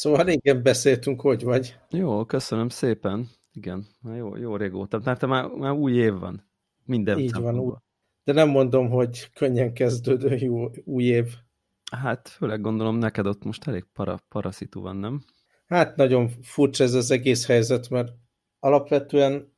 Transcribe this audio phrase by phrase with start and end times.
[0.00, 1.76] Szóval régen beszéltünk, hogy vagy?
[1.90, 3.28] Jó, köszönöm szépen.
[3.52, 3.86] Igen,
[4.16, 5.00] jó, jó régóta.
[5.00, 6.50] Tehát már, már új év van.
[6.84, 7.72] Minden Így van, új.
[8.24, 11.34] De nem mondom, hogy könnyen kezdődő jó, új év.
[11.92, 15.24] Hát főleg gondolom neked ott most elég para, paraszitu van, nem?
[15.66, 18.12] Hát nagyon furcsa ez az egész helyzet, mert
[18.60, 19.52] alapvetően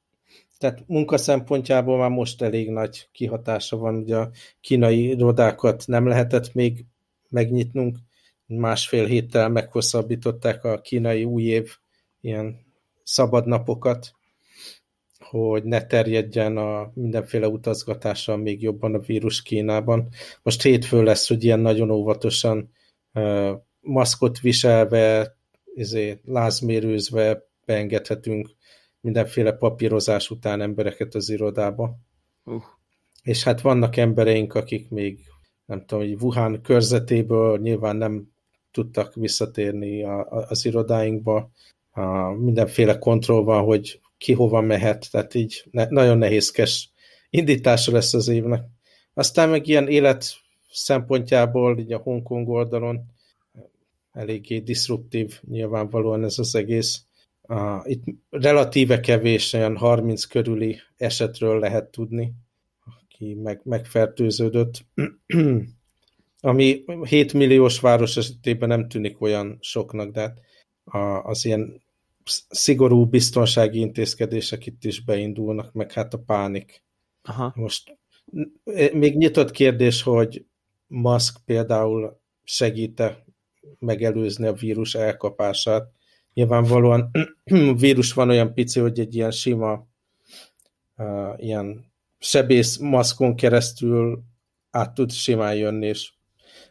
[0.58, 4.30] tehát munka szempontjából már most elég nagy kihatása van, ugye a
[4.60, 6.84] kínai irodákat nem lehetett még
[7.28, 7.98] megnyitnunk,
[8.58, 11.76] másfél héttel meghosszabbították a kínai új év
[12.20, 12.66] ilyen
[13.02, 14.12] szabadnapokat,
[15.18, 20.08] hogy ne terjedjen a mindenféle utazgatással még jobban a vírus Kínában.
[20.42, 22.72] Most hétfő lesz, hogy ilyen nagyon óvatosan
[23.80, 25.36] maszkot viselve,
[25.74, 28.50] izé, lázmérőzve beengedhetünk
[29.00, 31.96] mindenféle papírozás után embereket az irodába.
[32.44, 32.62] Uh.
[33.22, 35.18] És hát vannak embereink, akik még
[35.64, 38.31] nem tudom, hogy Wuhan körzetéből nyilván nem
[38.72, 41.50] tudtak visszatérni a, a, az irodáinkba.
[41.90, 46.92] A, mindenféle kontroll van, hogy ki hova mehet, tehát így ne, nagyon nehézkes
[47.30, 48.64] indítása lesz az évnek.
[49.14, 50.24] Aztán meg ilyen élet
[50.70, 53.00] szempontjából, így a Hongkong oldalon
[54.12, 57.04] eléggé disruptív nyilvánvalóan ez az egész.
[57.42, 62.32] Uh, itt relatíve kevés, olyan 30 körüli esetről lehet tudni,
[62.84, 64.84] aki meg, megfertőződött.
[66.44, 70.40] Ami 7 milliós város esetében nem tűnik olyan soknak, de hát
[71.24, 71.82] az ilyen
[72.48, 76.82] szigorú biztonsági intézkedések itt is beindulnak, meg hát a pánik.
[77.22, 77.52] Aha.
[77.54, 77.96] Most
[78.92, 80.44] még nyitott kérdés, hogy
[80.86, 83.24] Musk például segíte
[83.78, 85.90] megelőzni a vírus elkapását.
[86.34, 87.10] Nyilvánvalóan
[87.78, 89.86] vírus van olyan pici, hogy egy ilyen sima
[90.96, 94.22] uh, ilyen sebész maszkon keresztül
[94.70, 96.12] át tud simán jönni, és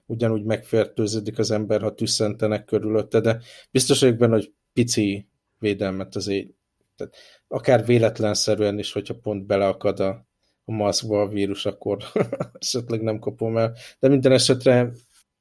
[0.06, 3.40] ugyanúgy megfertőződik az ember, ha tüsszentenek körülötte, de
[3.72, 5.28] biztos vagyok benne, hogy pici
[5.60, 6.48] védelmet azért,
[6.96, 7.16] tehát
[7.48, 10.26] akár véletlenszerűen is, hogyha pont beleakad a,
[10.66, 12.04] a maszkba a vírus, akkor
[12.60, 13.76] esetleg nem kapom el.
[14.00, 14.92] De minden esetre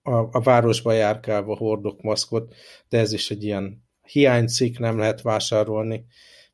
[0.03, 2.55] a, a városba járkálva hordok maszkot,
[2.89, 6.05] de ez is egy ilyen hiánycikk, nem lehet vásárolni,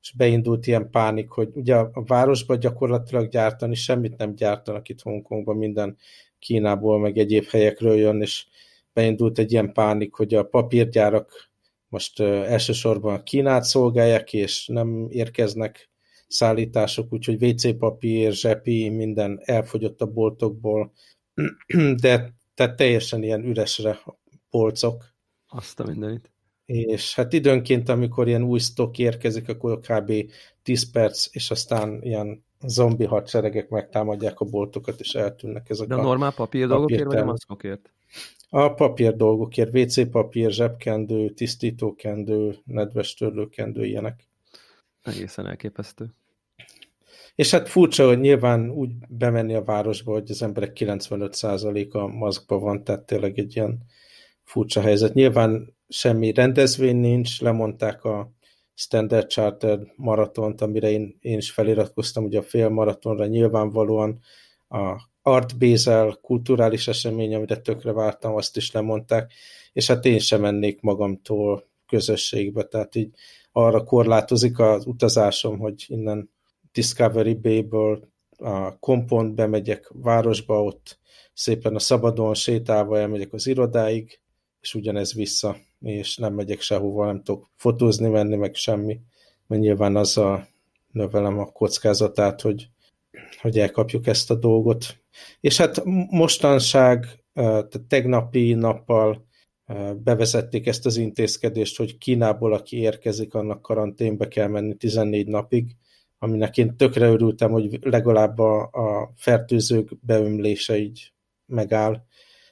[0.00, 5.00] és beindult ilyen pánik, hogy ugye a, a városba gyakorlatilag gyártani semmit nem gyártanak itt
[5.00, 5.96] Hongkongban, minden
[6.38, 8.46] Kínából, meg egyéb helyekről jön, és
[8.92, 11.50] beindult egy ilyen pánik, hogy a papírgyárak
[11.88, 15.90] most elsősorban Kínát szolgálják, és nem érkeznek
[16.28, 20.92] szállítások, úgyhogy WC papír, zsepi, minden elfogyott a boltokból,
[22.02, 24.18] de tehát teljesen ilyen üresre a
[24.50, 25.14] polcok.
[25.46, 26.30] Azt a mindenit.
[26.64, 30.12] És hát időnként, amikor ilyen új sztok érkezik, akkor kb.
[30.62, 36.02] 10 perc, és aztán ilyen zombi hadseregek megtámadják a boltokat, és eltűnnek ezek De a
[36.02, 37.92] normál papír dolgokért, vagy a maszkokért?
[38.48, 44.28] A papír dolgokért, WC papír, zsebkendő, tisztítókendő, nedves törlőkendő, ilyenek.
[45.02, 46.14] Egészen elképesztő.
[47.34, 52.84] És hát furcsa, hogy nyilván úgy bemenni a városba, hogy az emberek 95%-a maszkba van,
[52.84, 53.78] tehát tényleg egy ilyen
[54.42, 55.14] furcsa helyzet.
[55.14, 58.32] Nyilván semmi rendezvény nincs, lemondták a
[58.78, 64.18] Standard Charter maratont, amire én, én is feliratkoztam, ugye a fél maratonra nyilvánvalóan.
[64.68, 69.32] A Art Basel kulturális esemény, amire tökre vártam, azt is lemondták,
[69.72, 73.14] és hát én sem mennék magamtól közösségbe, tehát így
[73.52, 76.30] arra korlátozik az utazásom, hogy innen
[76.72, 80.98] Discovery Bay-ből a kompont bemegyek városba, ott
[81.32, 84.20] szépen a szabadon sétálva elmegyek az irodáig,
[84.66, 89.00] és ugyanez vissza, és nem megyek sehova, nem tudok fotózni, menni, meg semmi,
[89.46, 90.46] mert nyilván a
[90.92, 92.68] növelem a kockázatát, hogy,
[93.40, 94.98] hogy elkapjuk ezt a dolgot.
[95.40, 99.26] És hát mostanság, tehát tegnapi nappal
[99.96, 105.76] bevezették ezt az intézkedést, hogy Kínából, aki érkezik, annak karanténbe kell menni 14 napig,
[106.18, 111.12] aminek én tökre örültem, hogy legalább a, a fertőzők beömlése így
[111.46, 112.04] megáll,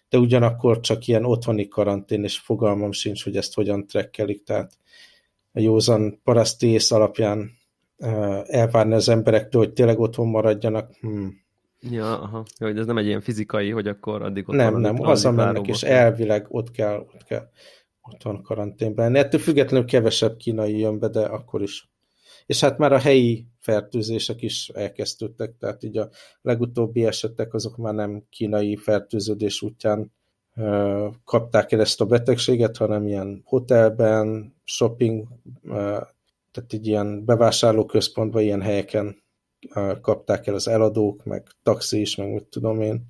[0.09, 4.73] de ugyanakkor csak ilyen otthoni karantén, és fogalmam sincs, hogy ezt hogyan trekkelik, tehát
[5.53, 7.51] a józan paraszti ész alapján
[8.47, 10.95] elvárni az emberektől, hogy tényleg otthon maradjanak.
[11.01, 11.43] Hmm.
[11.81, 12.45] Ja, aha.
[12.59, 15.83] Jó, hogy ez nem egy ilyen fizikai, hogy akkor addig ott Nem, nem, hazamennek, és
[15.83, 17.49] elvileg ott kell, ott kell
[18.03, 19.15] otthon karanténben.
[19.15, 21.93] Ettől függetlenül kevesebb kínai jön be, de akkor is
[22.47, 26.09] és hát már a helyi fertőzések is elkezdődtek, tehát így a
[26.43, 30.13] legutóbbi esetek azok már nem kínai fertőződés útján
[30.55, 35.29] ö, kapták el ezt a betegséget, hanem ilyen hotelben, shopping,
[35.63, 35.99] ö,
[36.53, 39.23] tehát így ilyen bevásárlóközpontban, ilyen helyeken
[39.75, 43.03] ö, kapták el az eladók, meg taxi is, meg mit tudom én.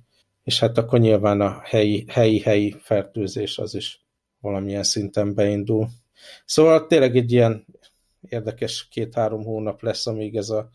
[0.43, 4.05] És hát akkor nyilván a helyi, helyi, helyi fertőzés az is
[4.39, 5.87] valamilyen szinten beindul.
[6.45, 7.65] Szóval tényleg egy ilyen
[8.29, 10.69] érdekes két-három hónap lesz, amíg ez a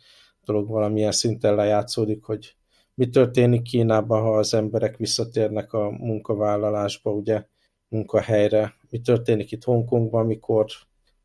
[0.44, 2.54] dolog valamilyen szinten lejátszódik, hogy
[2.94, 7.44] mi történik Kínában, ha az emberek visszatérnek a munkavállalásba, ugye
[7.88, 10.66] munkahelyre, mi történik itt Hongkongban, amikor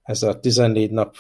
[0.02, 1.16] ez a 14 nap,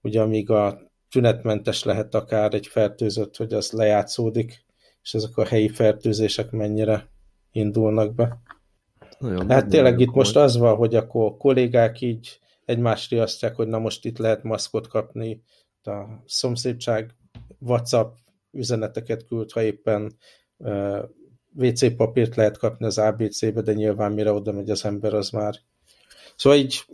[0.00, 4.64] ugye amíg a tünetmentes lehet akár egy fertőzött, hogy az lejátszódik,
[5.02, 7.08] és ezek a helyi fertőzések mennyire
[7.52, 8.40] indulnak be.
[9.18, 13.78] Nagyon hát tényleg itt most az van, hogy akkor kollégák így egymást riasztják, hogy na
[13.78, 15.42] most itt lehet maszkot kapni,
[15.82, 17.14] a szomszédság
[17.58, 18.16] WhatsApp
[18.50, 20.16] üzeneteket küld, ha éppen
[20.56, 21.02] uh,
[21.54, 25.54] WC papírt lehet kapni az ABC-be, de nyilván mire oda megy az ember, az már.
[26.36, 26.84] Szóval így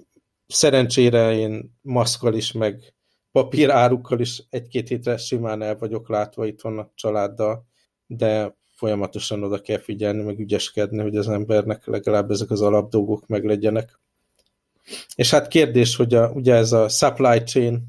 [0.47, 2.94] szerencsére én maszkal is, meg
[3.32, 7.67] papírárukkal is egy-két hétre simán el vagyok látva itt van a családdal,
[8.06, 14.00] de folyamatosan oda kell figyelni, meg ügyeskedni, hogy az embernek legalább ezek az alapdolgok meglegyenek.
[15.14, 17.82] És hát kérdés, hogy a, ugye ez a supply chain,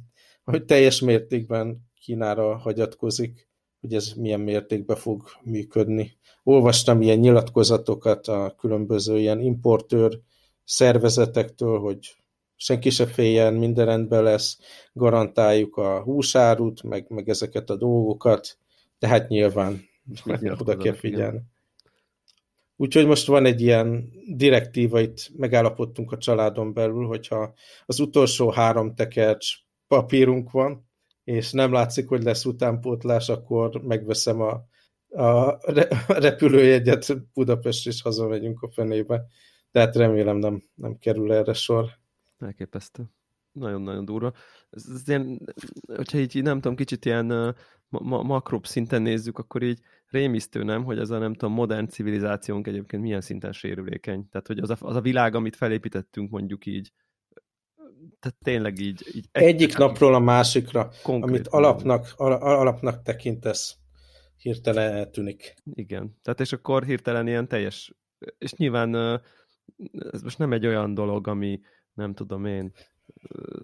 [0.44, 3.48] hogy teljes mértékben Kínára hagyatkozik,
[3.82, 6.18] hogy ez milyen mértékben fog működni.
[6.44, 10.20] Olvastam ilyen nyilatkozatokat a különböző ilyen importőr
[10.64, 12.16] szervezetektől, hogy
[12.56, 14.58] senki se féljen, minden rendben lesz,
[14.94, 18.58] garantáljuk a húsárut, meg, meg ezeket a dolgokat,
[19.00, 19.82] de hát nyilván
[20.58, 21.42] oda kell figyelni.
[22.82, 27.54] Úgyhogy most van egy ilyen direktíva, itt megállapodtunk a családon belül, hogyha
[27.86, 29.48] az utolsó három tekercs
[29.88, 30.90] papírunk van,
[31.24, 34.52] és nem látszik, hogy lesz utánpótlás, akkor megveszem a,
[35.24, 35.60] a
[36.08, 39.26] repülőjegyet Budapest, és hazamegyünk a fenébe.
[39.72, 41.90] Tehát remélem nem, nem kerül erre sor.
[42.38, 43.04] Elképesztő.
[43.52, 44.34] Nagyon-nagyon durva.
[44.70, 45.40] Ez, ez ilyen,
[45.96, 47.56] hogyha így nem tudom, kicsit ilyen
[47.90, 49.80] ma makrobb szinten nézzük, akkor így
[50.10, 54.30] rémisztő, nem, hogy ez a nem tudom, modern civilizációnk egyébként milyen szinten sérülékeny.
[54.30, 56.92] Tehát, hogy az a, az a világ, amit felépítettünk mondjuk így,
[58.20, 59.04] tehát tényleg így...
[59.14, 63.78] így Egyik napról a másikra, amit alapnak, alapnak tekintesz,
[64.38, 65.54] hirtelen eltűnik.
[65.74, 67.94] Igen, tehát és akkor hirtelen ilyen teljes,
[68.38, 69.22] és nyilván
[70.12, 71.62] ez most nem egy olyan dolog, ami
[71.94, 72.74] nem tudom én,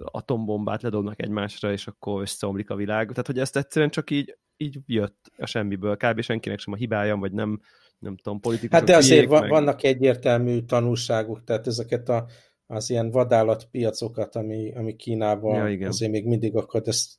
[0.03, 3.09] atombombát ledobnak egymásra, és akkor összeomlik a világ.
[3.09, 5.97] Tehát, hogy ezt egyszerűen csak így, így jött a semmiből.
[5.97, 6.21] Kb.
[6.21, 7.61] senkinek sem a hibája, vagy nem,
[7.99, 8.73] nem tudom, politikusok.
[8.79, 9.49] Hát de azért van, meg...
[9.49, 12.25] vannak egyértelmű tanulságok, tehát ezeket a,
[12.67, 15.87] az ilyen vadállatpiacokat, ami, ami Kínában ja, igen.
[15.87, 17.11] azért még mindig akad, ezt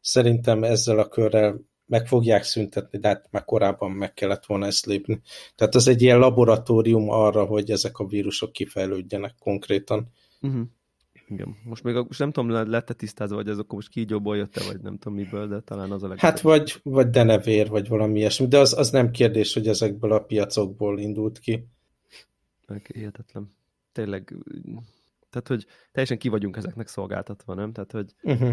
[0.00, 4.86] szerintem ezzel a körrel meg fogják szüntetni, de hát már korábban meg kellett volna ezt
[4.86, 5.20] lépni.
[5.54, 10.10] Tehát ez egy ilyen laboratórium arra, hogy ezek a vírusok kifejlődjenek konkrétan.
[10.40, 10.62] Uh-huh.
[11.32, 11.56] Igen.
[11.64, 14.98] Most még most nem tudom, lett-e tisztázva, vagy ez akkor most kígyóból jött-e, vagy nem
[14.98, 16.30] tudom miből, de talán az a legjobb.
[16.30, 20.18] Hát vagy, vagy denevér, vagy valami ilyesmi, de az, az nem kérdés, hogy ezekből a
[20.18, 21.66] piacokból indult ki.
[22.94, 23.50] Hihetetlen.
[23.92, 24.34] Tényleg,
[25.30, 27.72] tehát, hogy teljesen ki vagyunk ezeknek szolgáltatva, nem?
[27.72, 28.14] Tehát, hogy...
[28.22, 28.52] Uh-huh.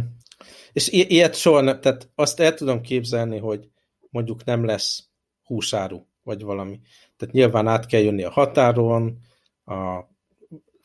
[0.71, 3.69] És i- ilyet soha nem, tehát azt el tudom képzelni, hogy
[4.09, 5.07] mondjuk nem lesz
[5.43, 6.79] húsáru, vagy valami.
[7.17, 9.19] Tehát nyilván át kell jönni a határon,
[9.65, 10.08] a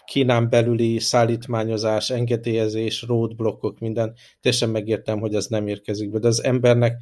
[0.06, 6.44] Kínán belüli szállítmányozás, engedélyezés, roadblockok, minden, teljesen megértem, hogy ez nem érkezik be, de az
[6.44, 6.96] embernek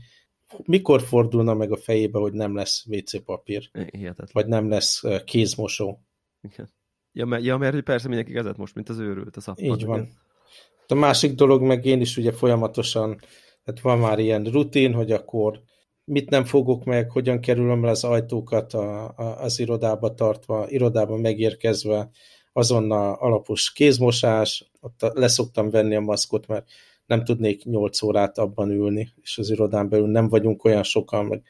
[0.64, 3.70] mikor fordulna meg a fejébe, hogy nem lesz WC papír?
[3.72, 4.28] Hihetetlen.
[4.32, 6.00] Vagy nem lesz kézmosó?
[6.40, 6.70] Igen.
[7.12, 9.36] Ja, mert, ja, mert persze mindenki kezet most, mint az őrült.
[9.36, 9.98] Az Így van.
[9.98, 10.12] Igen.
[10.86, 13.16] A másik dolog, meg én is ugye folyamatosan,
[13.64, 15.62] tehát van már ilyen rutin, hogy akkor
[16.04, 21.16] mit nem fogok meg, hogyan kerülöm le az ajtókat a, a, az irodába tartva, irodába
[21.16, 22.10] megérkezve,
[22.52, 26.68] azonnal alapos kézmosás, ott leszoktam venni a maszkot, mert
[27.06, 31.42] nem tudnék 8 órát abban ülni, és az irodán belül nem vagyunk olyan sokan, meg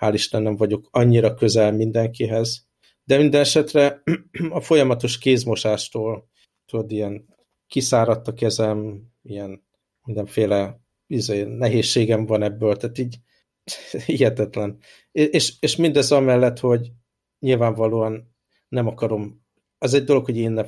[0.00, 2.66] hál' Isten nem vagyok annyira közel mindenkihez.
[3.04, 4.02] De minden esetre
[4.50, 6.28] a folyamatos kézmosástól,
[6.66, 7.34] tudod, ilyen
[7.66, 9.64] kiszáradt a kezem, ilyen
[10.04, 13.16] mindenféle izé, nehézségem van ebből, tehát így
[14.06, 14.78] hihetetlen.
[15.12, 16.92] És, és mindez amellett, hogy
[17.38, 18.34] nyilvánvalóan
[18.68, 19.45] nem akarom
[19.78, 20.64] az egy dolog, hogy én ne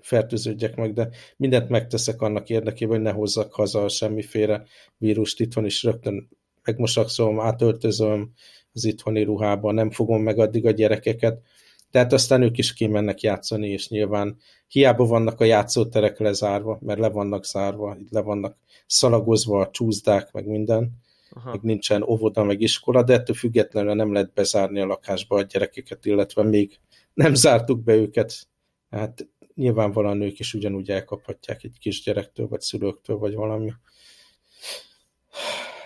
[0.00, 4.64] fertőződjek meg, de mindent megteszek annak érdekében, hogy ne hozzak haza semmiféle
[4.96, 6.28] vírust itthon, és rögtön
[6.64, 8.32] megmosakszom, átöltözöm
[8.72, 11.42] az itthoni ruhába, nem fogom meg addig a gyerekeket.
[11.90, 14.36] Tehát aztán ők is kimennek játszani, és nyilván
[14.68, 20.32] hiába vannak a játszóterek lezárva, mert le vannak zárva, itt le vannak szalagozva a csúszdák,
[20.32, 20.90] meg minden,
[21.30, 21.50] Aha.
[21.50, 26.06] meg nincsen óvoda, meg iskola, de ettől függetlenül nem lehet bezárni a lakásba a gyerekeket,
[26.06, 26.78] illetve még
[27.14, 28.48] nem zártuk be őket.
[28.90, 33.72] Hát nyilvánvalóan ők is ugyanúgy elkaphatják egy kisgyerektől, vagy szülőktől, vagy valami.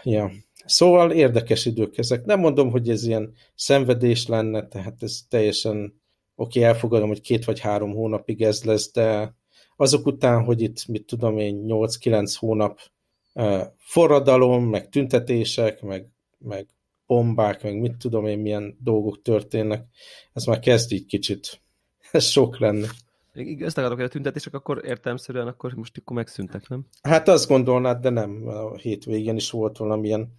[0.03, 0.31] Ja.
[0.65, 2.25] Szóval érdekes idők ezek.
[2.25, 6.01] Nem mondom, hogy ez ilyen szenvedés lenne, tehát ez teljesen
[6.35, 9.35] oké, elfogadom, hogy két vagy három hónapig ez lesz, de
[9.77, 12.81] azok után, hogy itt, mit tudom én, 8-9 hónap
[13.77, 16.09] forradalom, meg tüntetések, meg,
[16.39, 16.69] meg
[17.09, 19.87] bombák, meg mit tudom én, milyen dolgok történnek,
[20.33, 21.61] ez már kezd így kicsit
[22.13, 22.89] ez sok lenne.
[23.59, 26.87] Ezt akarok, hogy a tüntetések akkor értelmszerűen akkor most akkor megszűntek, nem?
[27.03, 28.49] Hát azt gondolnád, de nem.
[28.49, 30.33] A hétvégén is volt valamilyen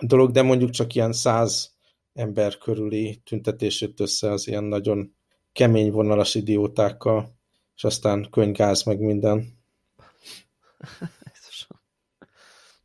[0.00, 1.74] dolog, de mondjuk csak ilyen száz
[2.14, 5.14] ember körüli tüntetés jött össze az ilyen nagyon
[5.52, 7.36] kemény vonalas idiótákkal,
[7.76, 9.58] és aztán könygáz meg minden.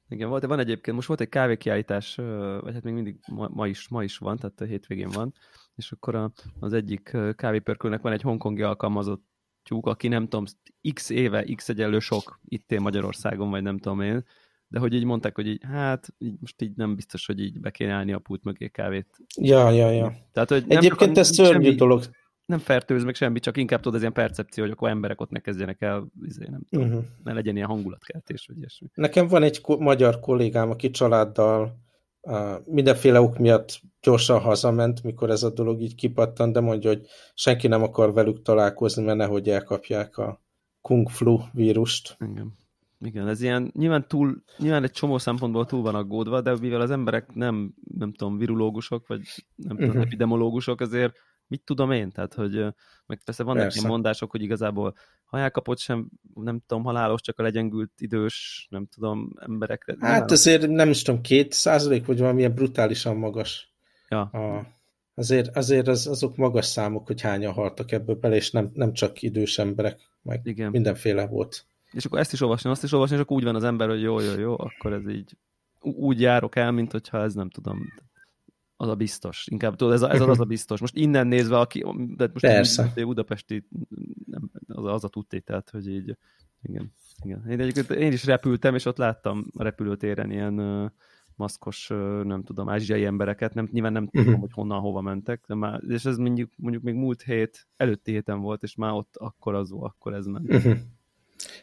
[0.10, 2.16] Igen, volt, van egyébként, most volt egy kávékiállítás,
[2.62, 5.34] vagy hát még mindig ma, ma, is, ma is van, tehát a hétvégén van,
[5.76, 10.46] és akkor a, az egyik kávépörkölnek van egy hongkongi alkalmazottjuk, aki nem tudom,
[10.94, 14.26] x éve, x egyenlő sok itt él Magyarországon, vagy nem tudom én,
[14.68, 17.72] de hogy így mondták, hogy így, hát így most így nem biztos, hogy így be
[17.72, 19.18] kéne állni a pult mögé kávét.
[19.42, 20.14] Ja, ja, ja.
[20.32, 22.04] Tehát, hogy Egyébként ez szörnyű semmi, dolog.
[22.48, 25.40] Nem fertőz meg semmi, csak inkább tudod, ez ilyen percepció, hogy akkor emberek ott ne
[25.40, 27.04] kezdjenek el, izé, nem tudom, uh-huh.
[27.24, 28.88] ne legyen ilyen hangulatkeltés, vagy ilyesmi.
[28.94, 31.78] Nekem van egy ko- magyar kollégám, aki családdal
[32.22, 37.06] uh, mindenféle ok miatt gyorsan hazament, mikor ez a dolog így kipattan, de mondja, hogy
[37.34, 40.42] senki nem akar velük találkozni, mert nehogy elkapják a
[40.82, 42.18] kung flu vírust.
[42.20, 42.54] Igen.
[43.00, 46.92] Igen, ez ilyen, nyilván, túl, nyilván egy csomó szempontból túl van aggódva, de mivel az
[46.92, 49.22] emberek nem, nem tudom, virológusok, vagy
[49.56, 50.06] nem tudom, uh-huh.
[50.06, 51.16] epidemológusok, azért
[51.48, 52.12] mit tudom én?
[52.12, 52.54] Tehát, hogy
[53.06, 53.78] meg persze vannak persze.
[53.78, 58.86] ilyen mondások, hogy igazából ha elkapott sem, nem tudom, halálos, csak a legyengült idős, nem
[58.86, 59.96] tudom, emberekre.
[60.00, 63.74] Hát azért nem is tudom, két százalék, vagy valamilyen brutálisan magas.
[64.10, 64.22] Ja.
[64.22, 64.68] A,
[65.16, 69.22] azért azért az, azok magas számok, hogy hányan haltak ebből bele, és nem, nem csak
[69.22, 70.72] idős emberek, meg Igen.
[70.72, 71.66] mindenféle volt.
[71.92, 74.02] És akkor ezt is olvasni, azt is olvasni, és akkor úgy van az ember, hogy
[74.02, 75.38] jó, jó, jó, akkor ez így
[75.82, 77.94] úgy járok el, mint hogyha ez nem tudom,
[78.78, 79.48] az a biztos.
[79.52, 80.80] Inkább tudod, ez, a, ez az a biztos.
[80.80, 82.94] Most innen nézve, aki, de most Persze.
[82.98, 83.68] Így, budapesti,
[84.26, 86.18] nem, az, az a tehát, hogy így,
[86.62, 86.94] igen.
[87.24, 87.46] igen.
[87.50, 90.90] Én, egyébként, én is repültem, és ott láttam a repülőtéren ilyen uh,
[91.36, 91.88] maszkos,
[92.24, 94.24] nem tudom, ázsiai embereket, nem, nyilván nem uh-huh.
[94.24, 98.12] tudom, hogy honnan, hova mentek, de már, és ez mondjuk, mondjuk még múlt hét, előtti
[98.12, 100.54] héten volt, és már ott akkor az volt, akkor ez ment.
[100.54, 100.78] Uh-huh.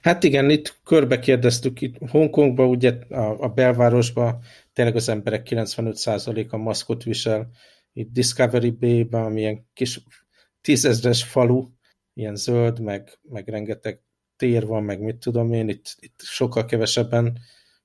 [0.02, 4.38] Hát igen, itt körbe kérdeztük, itt Hongkongban, ugye a, a belvárosban
[4.74, 7.50] tényleg az emberek 95%-a maszkot visel,
[7.92, 10.00] itt Discovery Bay-ben, amilyen kis
[10.60, 11.66] tízezres falu,
[12.14, 14.02] ilyen zöld, meg, meg rengeteg
[14.36, 17.38] tér van, meg mit tudom én, itt, itt sokkal kevesebben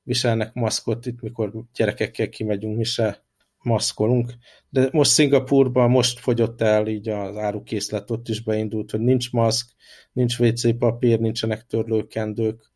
[0.04, 3.24] viselnek maszkot, itt mikor gyerekekkel kimegyünk, mi se
[3.62, 4.34] maszkolunk,
[4.70, 9.70] de most Szingapurban most fogyott el így az árukészlet, ott is beindult, hogy nincs maszk,
[10.12, 12.72] nincs WC papír, nincsenek törlőkendők,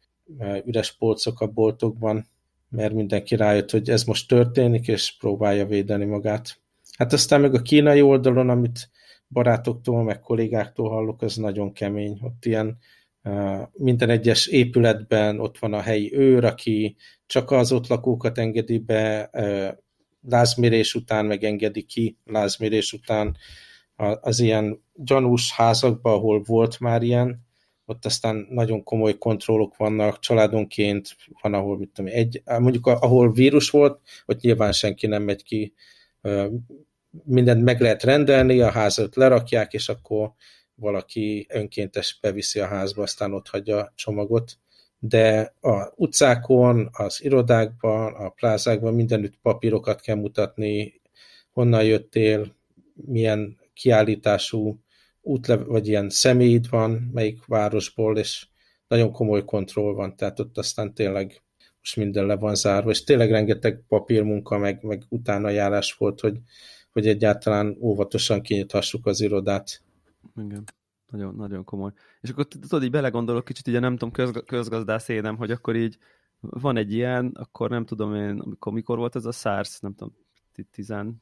[0.65, 2.29] üres polcok a boltokban,
[2.75, 6.61] mert mindenki rájött, hogy ez most történik, és próbálja védeni magát.
[6.97, 8.89] Hát aztán meg a kínai oldalon, amit
[9.27, 12.19] barátoktól, meg kollégáktól hallok, az nagyon kemény.
[12.21, 12.77] Ott ilyen
[13.71, 19.29] minden egyes épületben ott van a helyi őr, aki csak az ott lakókat engedi be,
[20.21, 23.37] lázmérés után megengedi ki lázmérés után
[24.21, 27.45] az ilyen gyanús házakban, ahol volt már ilyen,
[27.85, 33.69] ott aztán nagyon komoly kontrollok vannak, családonként van, ahol mit tudom, egy, mondjuk ahol vírus
[33.69, 35.73] volt, ott nyilván senki nem megy ki,
[37.23, 40.33] mindent meg lehet rendelni, a házat lerakják, és akkor
[40.75, 44.57] valaki önkéntes beviszi a házba, aztán ott hagyja a csomagot.
[44.99, 51.01] De a utcákon, az irodákban, a plázákban mindenütt papírokat kell mutatni,
[51.51, 52.55] honnan jöttél,
[52.93, 54.82] milyen kiállítású
[55.23, 58.47] útlev, vagy ilyen személyid van, melyik városból, és
[58.87, 61.43] nagyon komoly kontroll van, tehát ott aztán tényleg
[61.79, 66.39] most minden le van zárva, és tényleg rengeteg papírmunka, meg, meg utána járás volt, hogy,
[66.91, 69.81] hogy egyáltalán óvatosan kinyithassuk az irodát.
[70.35, 70.63] Igen.
[71.09, 71.91] Nagyon, nagyon komoly.
[72.21, 75.97] És akkor tudod, így belegondolok kicsit, ugye nem tudom, közg közgazdász énem, hogy akkor így
[76.39, 80.15] van egy ilyen, akkor nem tudom én, amikor mikor volt ez a SARS, nem tudom,
[80.71, 81.15] 14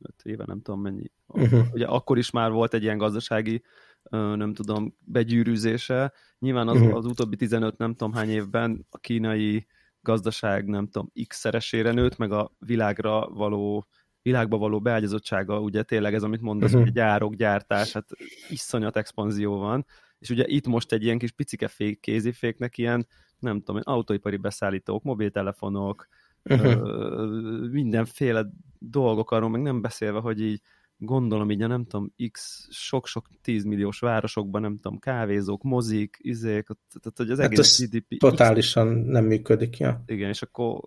[0.00, 1.10] 5 éve, nem tudom mennyi.
[1.36, 1.66] Uh-huh.
[1.72, 3.62] Ugye akkor is már volt egy ilyen gazdasági,
[4.10, 6.12] nem tudom, begyűrűzése.
[6.38, 6.96] Nyilván az, uh-huh.
[6.96, 9.66] az utóbbi 15 nem tudom hány évben a kínai
[10.00, 13.86] gazdaság, nem tudom, x-szeresére nőtt, meg a világra való
[14.22, 16.84] világba való beágyazottsága, ugye tényleg ez, amit mondasz, uh-huh.
[16.84, 18.08] hogy gyárok, gyártás, hát
[18.48, 19.86] iszonyat expanzió van,
[20.18, 23.06] és ugye itt most egy ilyen kis picike fék, kéziféknek ilyen,
[23.38, 26.08] nem tudom, autóipari beszállítók, mobiltelefonok,
[26.44, 26.72] uh-huh.
[26.72, 28.46] ö, mindenféle
[28.78, 30.60] dolgok arról, meg nem beszélve, hogy így
[30.96, 37.16] gondolom így a nem tudom, x sok-sok tízmilliós városokban, nem tudom, kávézók, mozik, izék, tehát
[37.16, 38.18] hogy az hát egész GDP...
[38.18, 40.02] totálisan nem működik, ja.
[40.06, 40.80] Igen, és akkor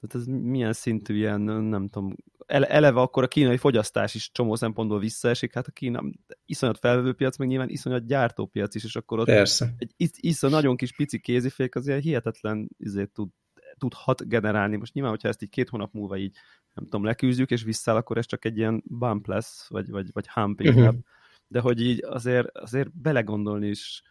[0.00, 4.98] tehát ez milyen szintű ilyen, nem tudom, eleve akkor a kínai fogyasztás is csomó szempontból
[4.98, 6.02] visszaesik, hát a Kína
[6.46, 9.74] iszonyat felvevőpiac, meg nyilván iszonyat gyártópiac is, és akkor ott Persze.
[9.78, 13.28] egy iszonyat nagyon kis pici kézifék az ilyen hihetetlen izét tud,
[13.78, 14.76] tudhat generálni.
[14.76, 16.36] Most nyilván, hogyha ezt így két hónap múlva így
[16.74, 20.28] nem tudom, leküzdjük, és visszáll, akkor ez csak egy ilyen bump lesz, vagy, vagy, vagy
[20.28, 20.78] hump inkább.
[20.78, 21.04] Uh-huh.
[21.48, 24.02] De hogy így azért, azért belegondolni is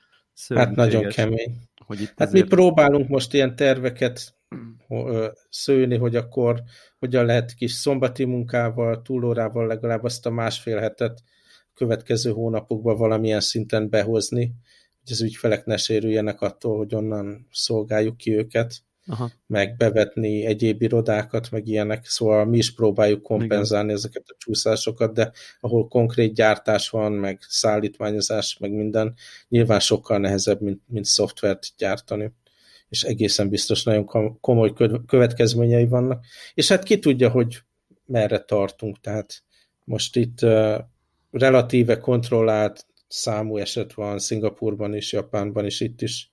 [0.56, 1.56] Hát nagyon kemény.
[1.86, 2.44] Hogy itt hát azért...
[2.44, 4.36] mi próbálunk most ilyen terveket
[5.50, 6.64] szőni, hogy akkor
[7.00, 11.24] hogyan lehet kis szombati munkával, túlórával legalább azt a másfél hetet
[11.74, 14.54] következő hónapokban valamilyen szinten behozni,
[15.04, 18.84] hogy az ügyfelek ne sérüljenek attól, hogy onnan szolgáljuk ki őket.
[19.08, 19.32] Aha.
[19.48, 23.98] meg bevetni egyéb irodákat, meg ilyenek, szóval mi is próbáljuk kompenzálni Igen.
[23.98, 29.16] ezeket a csúszásokat, de ahol konkrét gyártás van, meg szállítmányozás, meg minden,
[29.48, 32.32] nyilván sokkal nehezebb, mint, mint szoftvert gyártani
[32.90, 34.74] és egészen biztos nagyon komoly
[35.08, 36.26] következményei vannak.
[36.54, 37.62] És hát ki tudja, hogy
[38.06, 39.44] merre tartunk, tehát
[39.84, 40.78] most itt uh,
[41.32, 46.32] relatíve kontrollált számú eset van Szingapurban is, Japánban is, itt is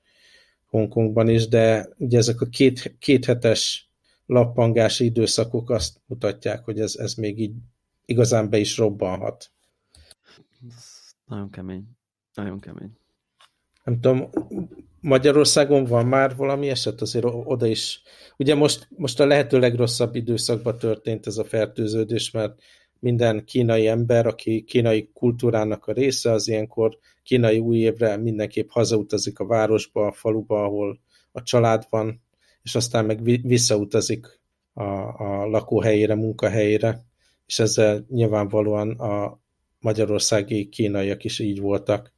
[0.72, 3.90] Hongkongban is, de ugye ezek a két, kéthetes
[4.26, 7.54] lappangási időszakok azt mutatják, hogy ez, ez még így
[8.04, 9.50] igazán be is robbanhat.
[11.24, 11.84] nagyon kemény.
[12.34, 12.90] Nagyon kemény.
[13.84, 14.30] Nem tudom,
[15.00, 18.02] Magyarországon van már valami eset, azért oda is.
[18.36, 22.62] Ugye most, most a lehető legrosszabb időszakban történt ez a fertőződés, mert
[23.02, 29.38] minden kínai ember, aki kínai kultúrának a része, az ilyenkor kínai új évre mindenképp hazautazik
[29.38, 31.00] a városba, a faluba, ahol
[31.32, 32.22] a család van,
[32.62, 34.40] és aztán meg visszautazik
[34.72, 37.00] a, a lakóhelyére, munkahelyére,
[37.46, 39.40] és ezzel nyilvánvalóan a
[39.80, 42.12] magyarországi kínaiak is így voltak.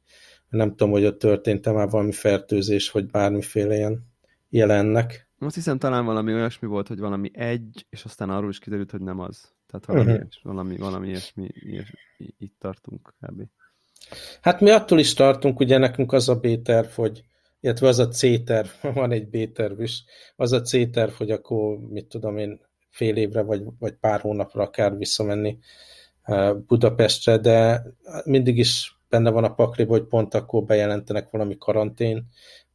[0.49, 4.05] Nem tudom, hogy ott történt-e már valami fertőzés, vagy bármiféle ilyen
[4.49, 5.29] jelennek.
[5.39, 9.01] Azt hiszem talán valami olyasmi volt, hogy valami egy, és aztán arról is kiderült, hogy
[9.01, 9.54] nem az.
[9.79, 10.29] Tehát valami, uh-huh.
[10.43, 11.97] valami, valami ilyesmi, ilyesmi,
[12.37, 13.41] itt tartunk kb.
[14.41, 17.23] Hát mi attól is tartunk, ugye nekünk az a B-terv, hogy
[17.59, 20.03] illetve az a C-terv, van egy B-terv is,
[20.35, 22.59] az a C-terv, hogy akkor, mit tudom én,
[22.89, 25.59] fél évre vagy, vagy pár hónapra akár visszamenni
[26.21, 27.83] eh, Budapestre, de
[28.25, 32.27] mindig is benne van a pakliba, hogy pont akkor bejelentenek valami karantén,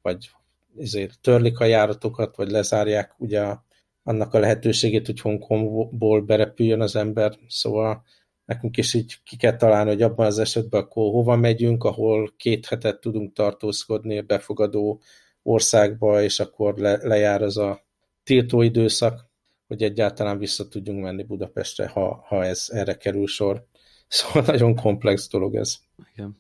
[0.02, 0.30] vagy
[0.78, 3.56] ezért törlik a járatokat, vagy lezárják ugye
[4.02, 8.02] annak a lehetőségét, hogy Hongkongból berepüljön az ember, szóval
[8.44, 12.66] nekünk is így ki kell találni, hogy abban az esetben akkor hova megyünk, ahol két
[12.66, 15.00] hetet tudunk tartózkodni a befogadó
[15.42, 17.84] országba, és akkor le, lejár az a
[18.22, 19.28] tiltó időszak,
[19.66, 23.64] hogy egyáltalán vissza tudjunk menni Budapestre, ha, ha ez erre kerül sor.
[24.08, 25.76] Szóval nagyon komplex dolog ez.
[26.14, 26.38] Igen.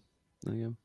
[0.52, 0.78] Igen.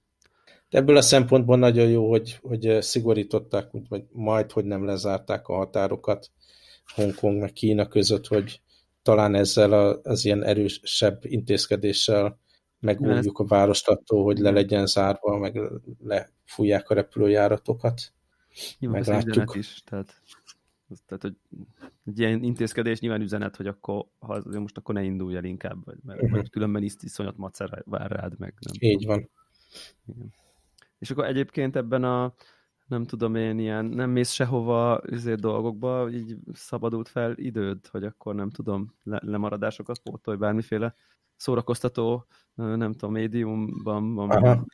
[0.70, 5.56] De ebből a szempontból nagyon jó, hogy, hogy szigorították, vagy majd, hogy nem lezárták a
[5.56, 6.32] határokat
[6.94, 8.62] Hongkong meg Kína között, hogy
[9.02, 12.40] talán ezzel az ilyen erősebb intézkedéssel
[12.80, 15.60] megújjuk a várost attól, hogy le legyen zárva, meg
[16.04, 18.02] lefújják a repülőjáratokat.
[18.80, 19.56] Nyilván Meglátjuk.
[19.56, 20.22] is, tehát,
[21.06, 21.36] tehát hogy
[22.06, 25.98] egy ilyen intézkedés nyilván üzenet, hogy akkor, ha most akkor ne indulj el inkább, vagy,
[26.04, 26.50] mert, uh -huh.
[26.50, 28.54] különben is iszonyat macer vár rád meg.
[28.60, 29.16] Nem Így tudom.
[29.16, 29.30] van.
[30.06, 30.34] Igen.
[31.00, 32.34] És akkor egyébként ebben a
[32.88, 38.36] nem tudom én, ilyen nem mész sehova üzét dolgokba, így szabadult fel időd, hogy akkor
[38.36, 40.96] nem tudom, le, lemaradásokat pótolj, bármiféle
[41.36, 44.30] szórakoztató, nem tudom, médiumban van.
[44.30, 44.66] Aha.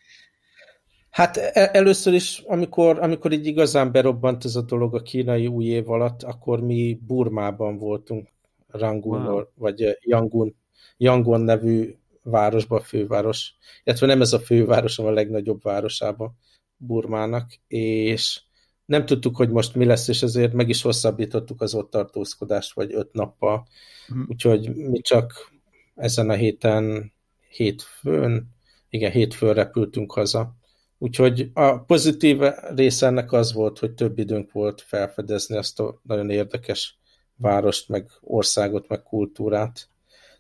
[1.10, 5.66] Hát e, először is, amikor, amikor így igazán berobbant ez a dolog a kínai új
[5.66, 8.30] év alatt, akkor mi Burmában voltunk,
[8.68, 9.44] Rangun, wow.
[9.56, 10.56] vagy Yangon,
[10.98, 16.38] Yangon nevű városba, főváros, illetve nem ez a főváros, hanem a legnagyobb városában
[16.84, 18.42] Burmának, és
[18.86, 22.94] nem tudtuk, hogy most mi lesz, és ezért meg is hosszabbítottuk az ott tartózkodást, vagy
[22.94, 23.68] öt nappal.
[24.14, 24.24] Mm.
[24.28, 25.52] Úgyhogy mi csak
[25.96, 27.14] ezen a héten
[27.50, 28.48] hétfőn,
[28.90, 30.56] igen, hétfőn repültünk haza.
[30.98, 32.40] Úgyhogy a pozitív
[32.76, 37.00] része ennek az volt, hogy több időnk volt felfedezni azt a nagyon érdekes
[37.36, 39.90] várost, meg országot, meg kultúrát.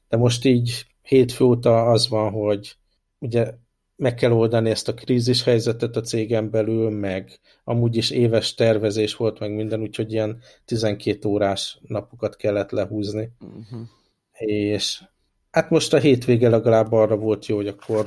[0.08, 2.75] De most így hétfő óta az van, hogy
[3.19, 3.54] ugye
[4.02, 9.16] meg kell oldani ezt a krízis helyzetet a cégen belül, meg amúgy is éves tervezés
[9.16, 13.30] volt, meg minden, úgyhogy ilyen 12 órás napokat kellett lehúzni.
[13.40, 13.88] Uh-huh.
[14.32, 15.04] És
[15.52, 18.06] hát most a hétvége legalább arra volt jó, hogy akkor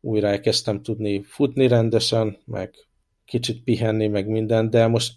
[0.00, 2.74] újra elkezdtem tudni futni rendesen, meg
[3.24, 5.14] kicsit pihenni, meg minden, de most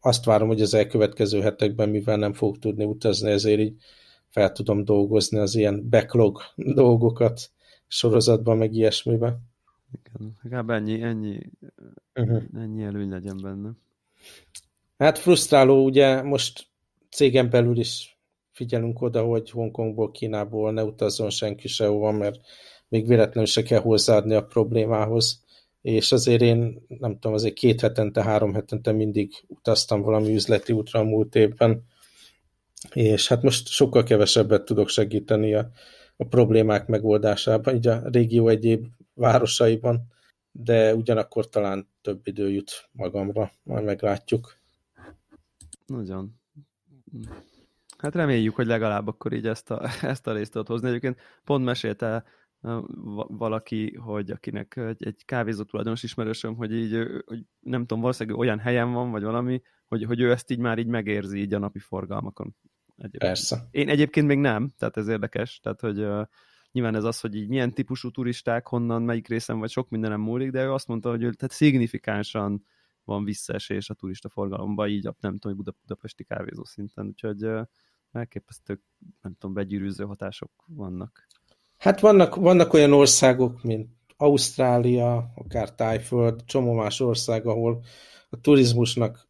[0.00, 3.74] azt várom, hogy az elkövetkező hetekben, mivel nem fog tudni utazni, ezért így
[4.28, 7.50] fel tudom dolgozni az ilyen backlog dolgokat
[7.86, 9.52] sorozatban, meg ilyesmiben.
[9.94, 11.38] Igen, legalább ennyi, ennyi,
[12.14, 12.42] uh-huh.
[12.56, 13.70] ennyi előny legyen benne.
[14.98, 16.66] Hát frusztráló, ugye most
[17.10, 18.18] cégen belül is
[18.50, 22.40] figyelünk oda, hogy Hongkongból, Kínából ne utazzon senki sehova, mert
[22.88, 25.42] még véletlenül se kell hozzáadni a problémához.
[25.82, 31.00] És azért én, nem tudom, azért két hetente, három hetente mindig utaztam valami üzleti útra
[31.00, 31.84] a múlt évben,
[32.92, 35.70] és hát most sokkal kevesebbet tudok segíteni a,
[36.16, 40.06] a problémák megoldásában, így a régió egyéb városaiban,
[40.50, 44.58] de ugyanakkor talán több idő jut magamra, majd meglátjuk.
[45.86, 46.40] Nagyon.
[47.98, 50.88] Hát reméljük, hogy legalább akkor így ezt a, ezt a részt tudod hozni.
[50.88, 52.24] Egyébként pont mesélte
[53.26, 58.58] valaki, hogy akinek egy, egy kávézó tulajdonos ismerősöm, hogy így, hogy nem tudom, valószínűleg olyan
[58.58, 61.78] helyen van, vagy valami, hogy, hogy ő ezt így már így megérzi így a napi
[61.78, 62.56] forgalmakon.
[62.96, 63.22] Egyébként.
[63.22, 63.68] Persze.
[63.70, 66.06] Én egyébként még nem, tehát ez érdekes, tehát hogy
[66.74, 70.50] nyilván ez az, hogy így milyen típusú turisták, honnan, melyik részen, vagy sok mindenem múlik,
[70.50, 72.66] de ő azt mondta, hogy tehát szignifikánsan
[73.04, 77.46] van visszaesés a turista forgalomba, így nem tudom, Buda, budapesti kávézó szinten, úgyhogy
[78.12, 78.80] elképesztő,
[79.22, 81.26] nem tudom, begyűrűző hatások vannak.
[81.78, 87.84] Hát vannak, vannak olyan országok, mint Ausztrália, akár Tájföld, csomó más ország, ahol
[88.30, 89.28] a turizmusnak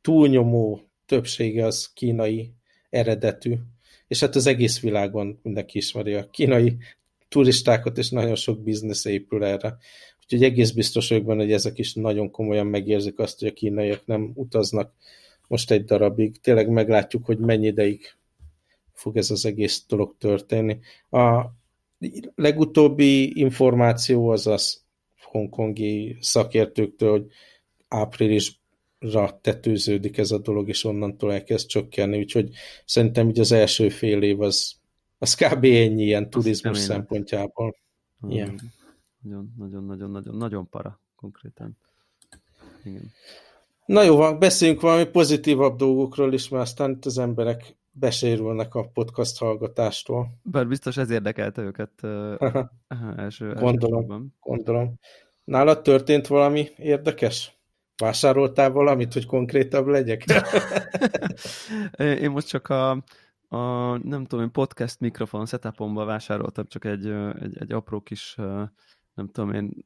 [0.00, 2.54] túlnyomó többsége az kínai
[2.90, 3.56] eredetű,
[4.08, 6.76] és hát az egész világon mindenki ismeri a kínai
[7.28, 9.76] turistákat, és nagyon sok biznisz épül erre.
[10.22, 14.06] Úgyhogy egész biztos vagyok benne, hogy ezek is nagyon komolyan megérzik azt, hogy a kínaiak
[14.06, 14.92] nem utaznak
[15.48, 16.40] most egy darabig.
[16.40, 18.14] Tényleg meglátjuk, hogy mennyi ideig
[18.92, 20.78] fog ez az egész dolog történni.
[21.10, 21.44] A
[22.34, 24.84] legutóbbi információ az az
[25.22, 27.30] hongkongi szakértőktől, hogy
[29.00, 32.50] áprilisra tetőződik ez a dolog, és onnantól elkezd csökkenni, úgyhogy
[32.84, 34.74] szerintem így az első fél év az,
[35.18, 35.64] az kb.
[35.64, 37.76] ennyi ilyen turizmus szempontjából.
[38.18, 38.56] Nagyon,
[39.22, 41.78] nagyon, nagyon, nagyon, nagyon, nagyon para konkrétan.
[42.84, 43.10] Igen.
[43.86, 49.38] Na jó, beszéljünk valami pozitívabb dolgokról is, mert aztán itt az emberek besérülnek a podcast
[49.38, 50.28] hallgatástól.
[50.42, 52.64] Bár biztos ez érdekelte őket uh,
[53.16, 54.94] első, gondolom, első gondolom.
[55.44, 57.55] Nálad történt valami érdekes?
[57.96, 60.24] Vásároltál valamit, hogy konkrétabb legyek?
[62.22, 62.90] Én most csak a,
[63.48, 67.06] a nem tudom, podcast mikrofon setupomba vásároltam csak egy,
[67.40, 68.36] egy, egy apró kis
[69.16, 69.84] nem tudom én,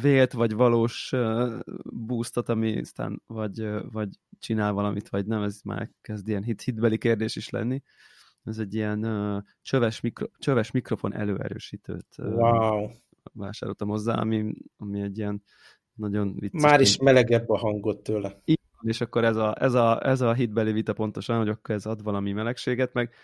[0.00, 1.14] vélt vagy valós
[1.84, 6.98] boostot, ami aztán vagy, vagy csinál valamit, vagy nem, ez már kezd ilyen hit, hitbeli
[6.98, 7.82] kérdés is lenni.
[8.44, 9.00] Ez egy ilyen
[9.62, 12.88] csöves, mikro, csöves mikrofon előerősítőt wow.
[13.32, 15.42] vásároltam hozzá, ami, ami egy ilyen
[15.94, 16.62] nagyon vicces.
[16.62, 18.40] Már is melegebb a hangot tőle.
[18.44, 21.86] Így, és akkor ez a, ez, a, ez a hitbeli vita pontosan, hogy akkor ez
[21.86, 23.14] ad valami melegséget, meg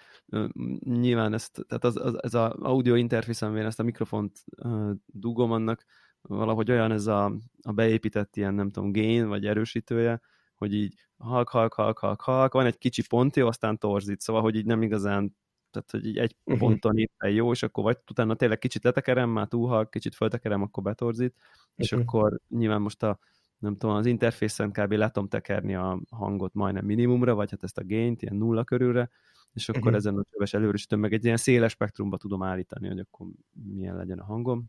[0.80, 5.52] nyilván ezt, tehát az, az, ez az audio interfész, amivel ezt a mikrofont uh, dugom,
[5.52, 5.84] annak
[6.20, 10.20] valahogy olyan ez a, a beépített ilyen, nem tudom, gain, vagy erősítője,
[10.54, 14.56] hogy így halk, halk, halk, halk, halk, van egy kicsi pontja, aztán torzít, szóval, hogy
[14.56, 15.36] így nem igazán,
[15.70, 16.58] tehát, hogy így egy uh-huh.
[16.68, 20.62] ponton éppen jó, és akkor vagy utána tényleg kicsit letekerem, már túl halk, kicsit föltekerem,
[20.62, 21.34] akkor betorzít,
[21.74, 22.08] és uh-huh.
[22.08, 23.18] akkor nyilván most a,
[23.58, 24.92] nem tudom, az interfészen kb.
[24.92, 29.10] letom tekerni a hangot majdnem minimumra, vagy hát ezt a gain ilyen nulla körülre,
[29.52, 29.96] és akkor uh-huh.
[29.96, 34.18] ezen a csöves előrösítöm meg egy ilyen széles spektrumba tudom állítani, hogy akkor milyen legyen
[34.18, 34.64] a hangom.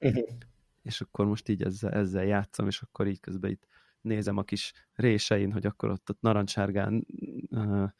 [0.00, 0.28] Uh-huh.
[0.82, 3.66] És akkor most így ezzel, ezzel játszom, és akkor így közben itt
[4.00, 7.06] nézem a kis résein, hogy akkor ott, ott narancsárgán
[7.50, 7.90] uh,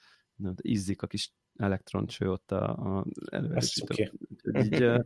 [0.56, 4.12] izzik a kis elektroncső ott a, a előrösítő.
[4.52, 5.04] Így, uh,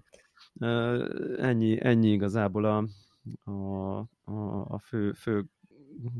[1.38, 2.84] ennyi, ennyi igazából a,
[3.50, 5.44] a, a, a fő, fő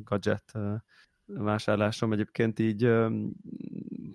[0.04, 0.52] gadget
[1.24, 2.12] vásárlásom.
[2.12, 2.90] Egyébként így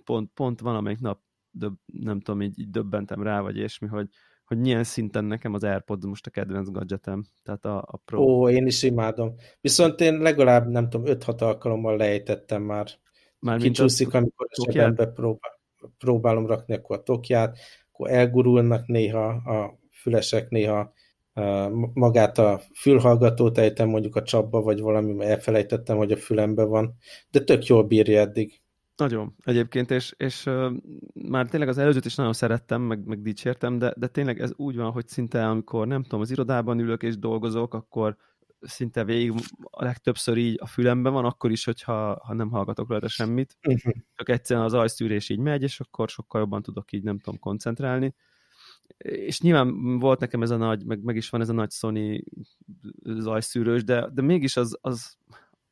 [0.04, 1.20] pont, pont valamelyik nap
[1.52, 4.08] döbb, nem tudom, így, így döbbentem rá, vagy ilyesmi, hogy,
[4.46, 7.24] hogy milyen szinten nekem az AirPods most a kedvenc gadgetem.
[7.44, 8.22] Tehát a, a Pro.
[8.22, 9.36] Ó, én is imádom.
[9.62, 12.88] Viszont én legalább, nem tudom, 5-6 alkalommal lejtettem már.
[13.40, 15.53] Már Kicsúszik, amikor a sebembe próbál,
[15.98, 17.58] próbálom rakni akkor a tokját,
[17.92, 20.94] akkor elgurulnak néha a fülesek, néha
[21.94, 26.96] magát a fülhallgatót ejtem mondjuk a csapba, vagy valami, elfelejtettem, hogy a fülembe van,
[27.32, 28.62] de tök jól bírja eddig.
[28.96, 30.50] Nagyon, egyébként, és, és
[31.14, 34.76] már tényleg az előzőt is nagyon szerettem, meg, meg dicsértem, de, de tényleg ez úgy
[34.76, 38.18] van, hogy szinte amikor nem tudom, az irodában ülök és dolgozok, akkor
[38.64, 43.08] szinte végig a legtöbbször így a fülemben van, akkor is, hogyha ha nem hallgatok rajta
[43.08, 43.94] semmit, uh-huh.
[44.16, 48.16] csak egyszerűen az ajszűrés így megy, és akkor sokkal jobban tudok így, nem tudom, koncentrálni
[48.98, 52.24] és nyilván volt nekem ez a nagy, meg, meg is van ez a nagy Sony
[53.04, 55.18] zajszűrős, de, de mégis az, az,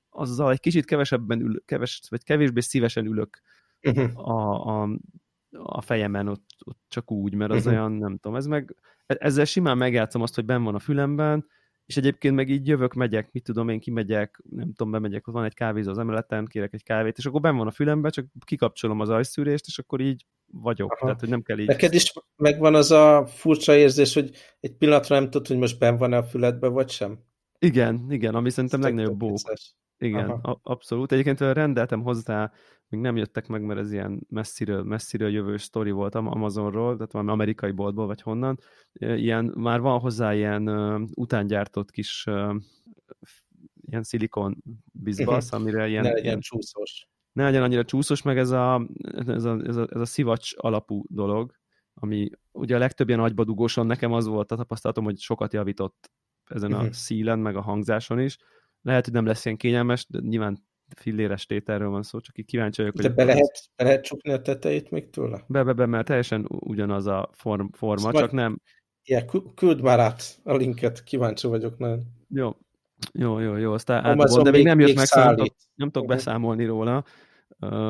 [0.09, 3.41] azzal egy kicsit kevesebben ül, keves, vagy kevésbé szívesen ülök
[3.81, 4.29] uh-huh.
[4.29, 4.89] a, a,
[5.51, 7.73] a fejemen ott, ott csak úgy, mert az uh-huh.
[7.73, 8.75] olyan, nem tudom, ez meg,
[9.05, 11.45] ezzel simán megjátszom azt, hogy ben van a fülemben,
[11.85, 15.53] és egyébként meg így jövök, megyek, mit tudom én, kimegyek, nem tudom, bemegyek, van egy
[15.53, 19.09] kávézó az emeleten, kérek egy kávét, és akkor benn van a fülembe, csak kikapcsolom az
[19.09, 20.91] ajszűrést, és akkor így vagyok.
[20.91, 21.05] Aha.
[21.05, 21.67] Tehát, hogy nem kell így...
[21.67, 25.97] Neked is megvan az a furcsa érzés, hogy egy pillanatra nem tudod, hogy most benn
[25.97, 27.19] van-e a füledbe, vagy sem?
[27.59, 29.37] Igen, igen, ami szerintem Ez legnagyobb bók.
[29.97, 31.11] Igen, a- abszolút.
[31.11, 32.51] Egyébként rendeltem hozzá,
[32.91, 37.31] még nem jöttek meg, mert ez ilyen messziről, messziről jövő sztori volt Amazonról, tehát valami
[37.31, 38.59] amerikai boltból, vagy honnan.
[38.93, 42.55] Ilyen, már van hozzá ilyen uh, utángyártott kis uh,
[43.81, 46.03] ilyen szilikon bizbasz, amire ilyen...
[46.03, 47.07] Ne legyen ilyen, csúszós.
[47.31, 48.87] Ne legyen annyira csúszós, meg ez a,
[49.27, 51.51] ez a, ez a, ez a szivacs alapú dolog,
[51.93, 56.11] ami ugye a legtöbb ilyen agybadugóson nekem az volt a tapasztalatom, hogy sokat javított
[56.43, 56.91] ezen a uh-huh.
[56.91, 58.37] szílen, meg a hangzáson is.
[58.81, 62.81] Lehet, hogy nem lesz ilyen kényelmes, de nyilván filléres tételről van szó, csak így kíváncsi
[62.81, 62.95] vagyok.
[62.95, 65.43] De be lehet, be lehet csukni a tetejét még tőle?
[65.47, 68.61] Be, be, be, mert teljesen ugyanaz a form, forma, szóval csak nem...
[69.03, 72.03] Igen, küld már át a linket, kíváncsi vagyok nagyon.
[72.29, 72.55] Jó,
[73.13, 75.89] jó, jó, jó, aztán átból, de még, még nem jött meg, szóval nem tudok, nem
[75.91, 77.03] tudok beszámolni róla,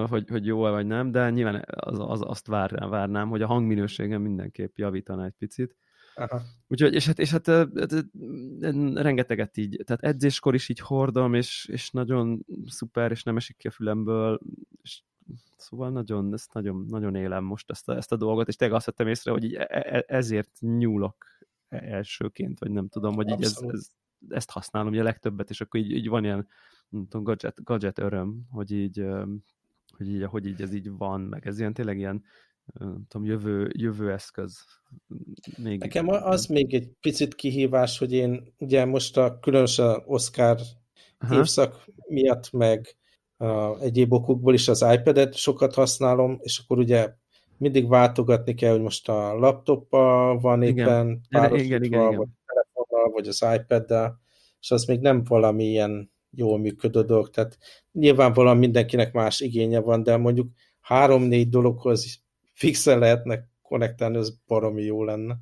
[0.09, 4.21] hogy, hogy jó vagy nem, de nyilván az, az, azt várnám, várnám, hogy a hangminőségem
[4.21, 5.75] mindenképp javítana egy picit.
[6.15, 6.41] Aha.
[6.67, 7.47] Úgyhogy, és hát, és hát
[8.93, 13.67] rengeteget így, tehát edzéskor is így hordom, és, és nagyon szuper, és nem esik ki
[13.67, 14.39] a fülemből,
[14.81, 15.01] és
[15.57, 18.85] szóval nagyon, ezt nagyon, nagyon élem most ezt a, ezt a dolgot, és tényleg azt
[18.85, 21.25] vettem észre, hogy így e, e, ezért nyúlok
[21.69, 23.87] elsőként, vagy nem tudom, hogy így ez, ez,
[24.29, 26.47] ezt használom ugye a legtöbbet, és akkor így, így van ilyen
[26.89, 29.05] nem tudom, gadget, gadget öröm, hogy így,
[29.97, 32.23] hogy így, hogy így ez így van, meg ez ilyen tényleg ilyen
[32.65, 34.65] nem tudom, jövő, jövő eszköz.
[35.57, 40.59] Még Nekem az még egy picit kihívás, hogy én ugye most a különösen Oscar
[41.17, 41.35] Aha.
[41.35, 42.95] évszak miatt, meg
[43.37, 47.13] uh, egyéb okokból is az iPad-et sokat használom, és akkor ugye
[47.57, 50.77] mindig váltogatni kell, hogy most a laptoppal van igen.
[50.77, 54.19] éppen párosítva, igen, igen, vagy telefonnal, vagy az iPad-del,
[54.59, 57.57] és az még nem valami ilyen jól működő dolog, tehát
[57.91, 62.05] nyilvánvalóan mindenkinek más igénye van, de mondjuk három-négy dologhoz
[62.61, 65.35] fixen lehetnek konnektálni, az baromi jó lenne.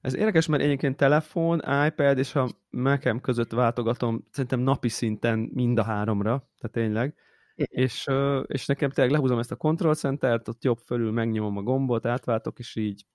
[0.00, 5.78] Ez érdekes, mert egyébként telefon, iPad és a mac között váltogatom szerintem napi szinten mind
[5.78, 7.14] a háromra, tehát tényleg.
[7.54, 8.06] És,
[8.46, 12.58] és nekem tényleg lehúzom ezt a control centert, ott jobb fölül megnyomom a gombot, átváltok,
[12.58, 13.06] és így.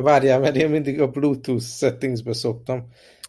[0.00, 2.88] Várjál, mert én mindig a Bluetooth settingsbe szoktam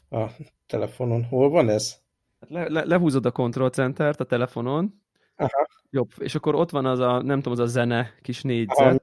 [0.09, 0.25] a
[0.67, 1.23] telefonon.
[1.23, 1.95] Hol van ez?
[2.39, 5.01] Hát le, le, lehúzod a control centert a telefonon,
[5.35, 5.67] Aha.
[5.89, 8.97] jobb, és akkor ott van az a, nem tudom, az a zene kis négyzet, Aha.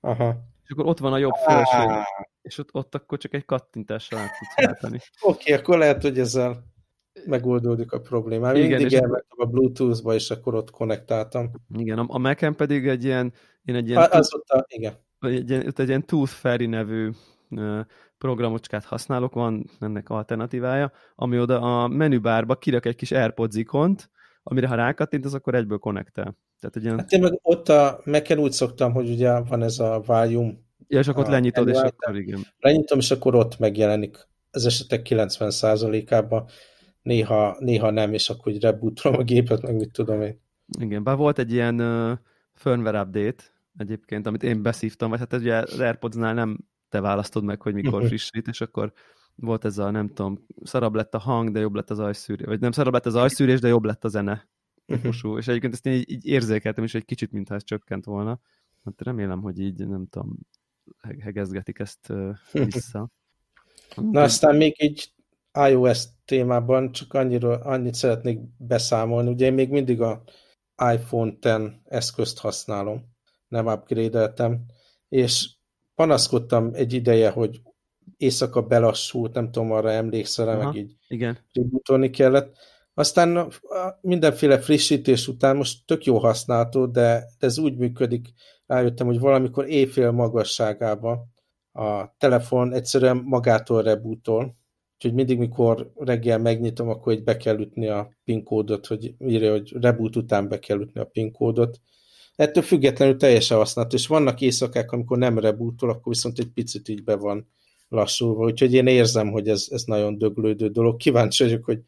[0.00, 0.36] Aha.
[0.64, 2.02] És akkor ott van a jobb felső,
[2.42, 4.98] és ott, ott akkor csak egy kattintással át tudsz váltani.
[5.20, 6.64] Oké, okay, akkor lehet, hogy ezzel
[7.26, 8.54] megoldódik a problémám.
[8.54, 11.50] Igen, Mindig elmentem a Bluetooth-ba, és akkor ott konnektáltam.
[11.76, 13.32] Igen, a, a Mac-en pedig egy ilyen...
[13.64, 14.94] Én egy ilyen az ott a, igen.
[15.20, 17.10] Egy, egy, egy ilyen Tooth Fairy nevű
[18.18, 24.10] programocskát használok, van ennek alternatívája, ami oda a menübárba kirak egy kis AirPods ikont,
[24.42, 26.36] amire ha rákattintasz, akkor egyből konnektel.
[26.60, 26.98] Tehát egy ilyen...
[26.98, 30.52] Hát én meg ott a mac úgy szoktam, hogy ugye van ez a volume.
[30.88, 32.40] Ja, és akkor ott lenyitod, és akkor igen.
[32.58, 36.44] Lenyitom, és akkor ott megjelenik az esetek 90%-ában,
[37.02, 40.40] néha, néha nem, és akkor úgy rebootolom a gépet, meg mit tudom én.
[40.78, 42.18] Igen, bár volt egy ilyen uh,
[42.54, 43.44] firmware update
[43.76, 48.04] egyébként, amit én beszívtam, vagy hát ugye az AirPods-nál nem te választod meg, hogy mikor
[48.06, 48.92] frissít, és akkor
[49.40, 52.60] volt ez a, nem tudom, szarabb lett a hang, de jobb lett az ajszűrés, vagy
[52.60, 54.48] nem szarabb lett az ajszűrés, de jobb lett a zene
[54.86, 58.40] típusú, és egyébként ezt én így, így érzékeltem is egy kicsit, mintha ez csökkent volna.
[58.84, 60.38] Hát remélem, hogy így, nem tudom,
[61.20, 63.10] hegezgetik ezt uh, vissza.
[64.12, 65.12] Na aztán még így
[65.52, 69.30] iOS témában csak annyira, annyit szeretnék beszámolni.
[69.30, 70.22] Ugye én még mindig a
[70.92, 71.52] iPhone 10
[71.84, 73.04] eszközt használom,
[73.48, 74.34] nem upgrade
[75.08, 75.50] és
[75.94, 77.60] panaszkodtam egy ideje, hogy
[78.20, 81.38] éjszaka belassult, nem tudom, arra emlékszel, meg így igen.
[82.10, 82.56] kellett.
[82.94, 83.52] Aztán
[84.00, 88.28] mindenféle frissítés után most tök jó használható, de ez úgy működik,
[88.66, 91.32] rájöttem, hogy valamikor éjfél magasságában
[91.72, 94.56] a telefon egyszerűen magától rebootol,
[94.94, 99.50] úgyhogy mindig, mikor reggel megnyitom, akkor így be kell ütni a PIN kódot, hogy írja,
[99.50, 101.80] hogy reboot után be kell ütni a PIN kódot.
[102.36, 107.04] Ettől függetlenül teljesen használható, és vannak éjszakák, amikor nem rebootol, akkor viszont egy picit így
[107.04, 107.48] be van
[107.90, 110.96] lassulva, úgyhogy én érzem, hogy ez, ez nagyon döglődő dolog.
[110.96, 111.80] Kíváncsi vagyok, hogy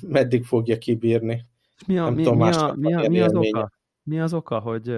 [0.00, 1.46] meddig fogja kibírni.
[1.86, 3.72] Mi, a, mi, mi, a, mi, a, mi az oka?
[4.02, 4.96] Mi az oka, hogy...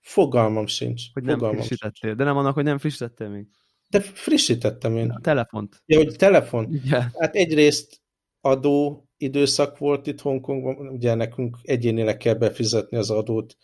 [0.00, 1.02] Fogalmam sincs.
[1.12, 2.00] Hogy nem Fogalmam frissítettél.
[2.00, 2.16] Sincs.
[2.16, 3.46] De nem annak, hogy nem frissítettél még.
[3.90, 5.10] De frissítettem én.
[5.10, 5.82] A telefont.
[5.86, 6.80] Ja, hogy telefon.
[6.84, 7.04] Yeah.
[7.18, 8.00] Hát egyrészt
[8.40, 13.56] adó időszak volt itt Hongkongban, ugye nekünk egyénileg kell befizetni az adót.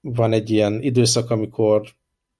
[0.00, 1.88] Van egy ilyen időszak, amikor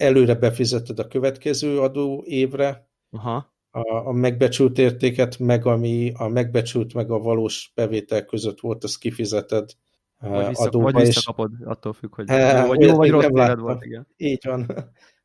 [0.00, 6.94] előre befizeted a következő adó évre, Aha a, a megbecsült értéket, meg ami a megbecsült,
[6.94, 9.70] meg a valós bevétel között volt, azt kifizeted
[10.18, 11.66] vagy, vissza, adóba, vagy visszakapod, és...
[11.66, 13.84] attól függ, hogy jó vagy, jó, vagy rossz volt.
[13.84, 14.06] Igen.
[14.16, 14.66] Így van.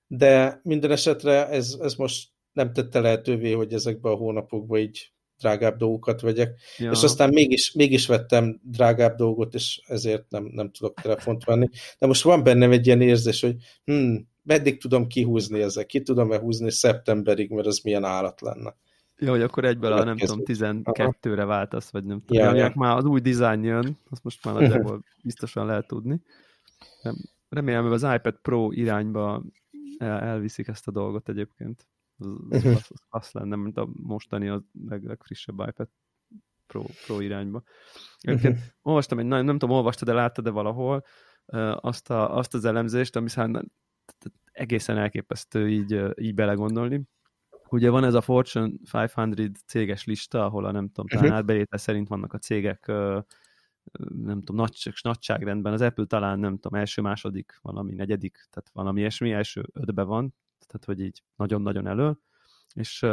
[0.08, 5.78] De minden esetre ez, ez most nem tette lehetővé, hogy ezekben a hónapokban így drágább
[5.78, 6.92] dolgokat vegyek, ja.
[6.92, 11.70] és aztán mégis, mégis vettem drágább dolgot, és ezért nem, nem tudok telefont venni.
[12.00, 16.40] De most van bennem egy ilyen érzés, hogy hm, meddig tudom kihúzni ezek, ki tudom-e
[16.40, 18.76] húzni szeptemberig, mert az milyen állat lenne.
[19.18, 22.44] Jó, hogy akkor egyből a, nem tudom, 12-re váltasz, vagy nem tudom.
[22.44, 22.72] Ja, ja.
[22.76, 26.22] már az új dizájn jön, azt most már nagyjából biztosan lehet tudni.
[27.50, 29.44] Remélem, hogy az iPad Pro irányba
[29.98, 31.88] el, elviszik ezt a dolgot egyébként.
[32.18, 35.90] Az, az, az, az lenne, mint a mostani a leg, legfrissebb iPad
[36.68, 37.64] Pro, Pro irányba.
[38.20, 41.04] Egyébként olvastam egy, nem, nem tudom, olvastad, de láttad de valahol
[41.76, 43.30] azt, a, azt az elemzést, ami
[44.52, 47.02] egészen elképesztő így, így belegondolni.
[47.70, 51.40] Ugye van ez a Fortune 500 céges lista, ahol a nem tudom, talán uh-huh.
[51.40, 52.92] átbevétel szerint vannak a cégek
[54.24, 55.74] nem tudom, nagy, nagyságrendben.
[55.74, 60.36] Az Apple talán nem tudom, első, második, valami negyedik, tehát valami ilyesmi, első ötbe van,
[60.68, 62.18] tehát hogy így nagyon-nagyon elő,
[62.74, 63.06] és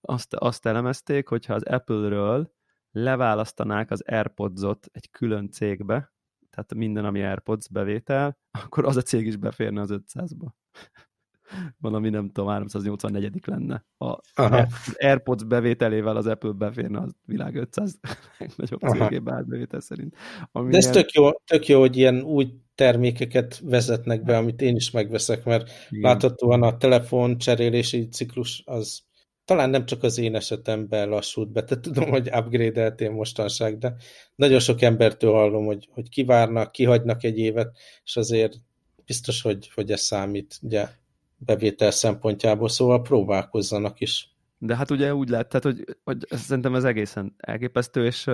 [0.00, 2.54] azt, azt elemezték, hogyha az Apple-ről
[2.90, 6.14] leválasztanák az AirPods-ot egy külön cégbe,
[6.56, 10.46] tehát minden, ami AirPods bevétel, akkor az a cég is beférne az 500-ba.
[11.80, 13.84] Valami nem tudom, 384 lenne.
[13.98, 17.98] A, az AirPods bevételével az Apple beférne a világ 500
[18.38, 20.16] legnagyobb cégébe árbevétel szerint.
[20.52, 24.76] Ami De ez tök, jó, tök jó, hogy ilyen új termékeket vezetnek be, amit én
[24.76, 26.10] is megveszek, mert Igen.
[26.10, 29.05] láthatóan a telefon cserélési ciklus az
[29.46, 33.94] talán nem csak az én esetemben lassult be, tehát tudom, hogy upgrade-eltél mostanság, de
[34.34, 38.54] nagyon sok embertől hallom, hogy, hogy kivárnak, kihagynak egy évet, és azért
[39.06, 40.88] biztos, hogy, hogy ez számít ugye,
[41.36, 44.34] bevétel szempontjából, szóval próbálkozzanak is.
[44.58, 48.30] De hát ugye úgy lehet, tehát, hogy, hogy szerintem ez egészen elképesztő, és,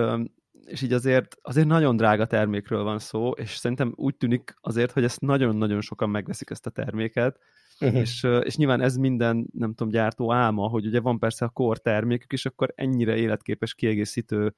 [0.65, 5.03] és így azért, azért nagyon drága termékről van szó, és szerintem úgy tűnik azért, hogy
[5.03, 7.39] ezt nagyon-nagyon sokan megveszik ezt a terméket,
[7.79, 7.99] uh-huh.
[7.99, 11.79] és, és nyilván ez minden, nem tudom, gyártó álma, hogy ugye van persze a core
[11.79, 14.55] termékük, és akkor ennyire életképes kiegészítő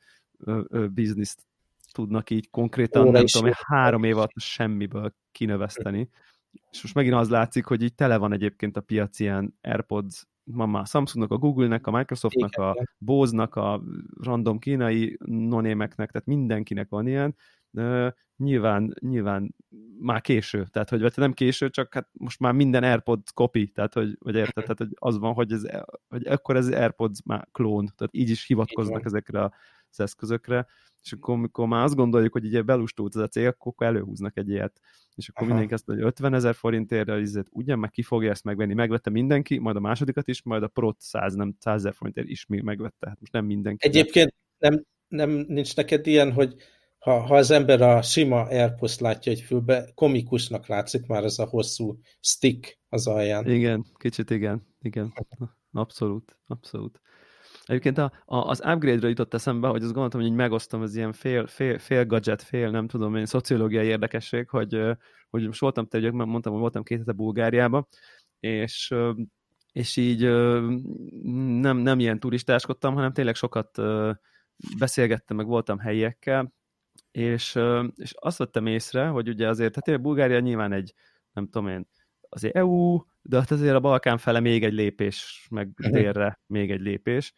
[0.94, 1.40] bizniszt
[1.92, 6.10] tudnak így konkrétan, Óra nem tudom, három év alatt semmiből kinöveszteni.
[6.72, 10.66] És most megint az látszik, hogy így tele van egyébként a piac ilyen AirPods, ma
[10.66, 12.68] már Samsungnak, a Google-nek, a Microsoftnak, Igen.
[12.68, 13.84] a Bose-nak, a
[14.22, 17.36] random kínai nonémeknek, tehát mindenkinek van ilyen,
[18.38, 19.56] nyilván, nyilván
[20.00, 23.94] már késő, tehát hogy vagy nem késő, csak hát most már minden AirPods copy, tehát
[23.94, 25.64] hogy, vagy érted, tehát hogy az van, hogy, ez,
[26.08, 29.08] hogy akkor ez AirPods már klón, tehát így is hivatkoznak Igen.
[29.08, 29.44] ezekre
[29.90, 30.68] az eszközökre,
[31.04, 34.50] és akkor amikor már azt gondoljuk, hogy ugye belustult ez a cég, akkor előhúznak egy
[34.50, 34.80] ilyet,
[35.16, 35.48] és akkor Aha.
[35.50, 39.10] mindenki azt mondja, hogy 50 ezer forintért, ezért ugye meg ki fogja ezt megvenni, megvette
[39.10, 43.08] mindenki, majd a másodikat is, majd a Pro 100, nem 100 ezer forintért is megvette,
[43.08, 43.88] hát most nem mindenki.
[43.88, 46.56] Egyébként nem, nem nincs neked ilyen, hogy
[47.06, 51.46] ha, ha az ember a sima airpods látja egy fülbe, komikusnak látszik már ez a
[51.46, 53.50] hosszú stick az alján.
[53.50, 55.14] Igen, kicsit igen, igen.
[55.72, 57.02] Abszolút, abszolút.
[57.66, 61.48] Egyébként a, a, az upgrade-ra jutott eszembe, hogy azt gondoltam, hogy megosztom, ez ilyen fél,
[61.48, 64.82] fél, fél gadget, fél, nem tudom én, szociológiai érdekesség, hogy,
[65.30, 67.88] hogy most voltam, te, mondtam, hogy voltam két hete Bulgáriába,
[68.40, 68.94] és
[69.72, 70.22] és így
[71.60, 73.82] nem, nem ilyen turistáskodtam, hanem tényleg sokat
[74.78, 76.54] beszélgettem, meg voltam helyiekkel,
[77.16, 77.60] és,
[77.96, 80.94] és azt vettem észre, hogy ugye azért, hát Bulgária nyilván egy,
[81.32, 81.88] nem tudom én,
[82.30, 85.92] azért EU, de hát azért a Balkán fele még egy lépés, meg mhm.
[85.92, 87.34] délre még egy lépés,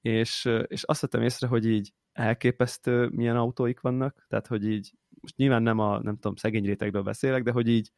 [0.00, 5.36] és, és azt vettem észre, hogy így elképesztő milyen autóik vannak, tehát hogy így, most
[5.36, 7.90] nyilván nem a, nem tudom, szegény rétegről beszélek, de hogy így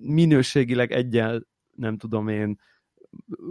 [0.00, 1.46] minőségileg egyen,
[1.76, 2.58] nem tudom én,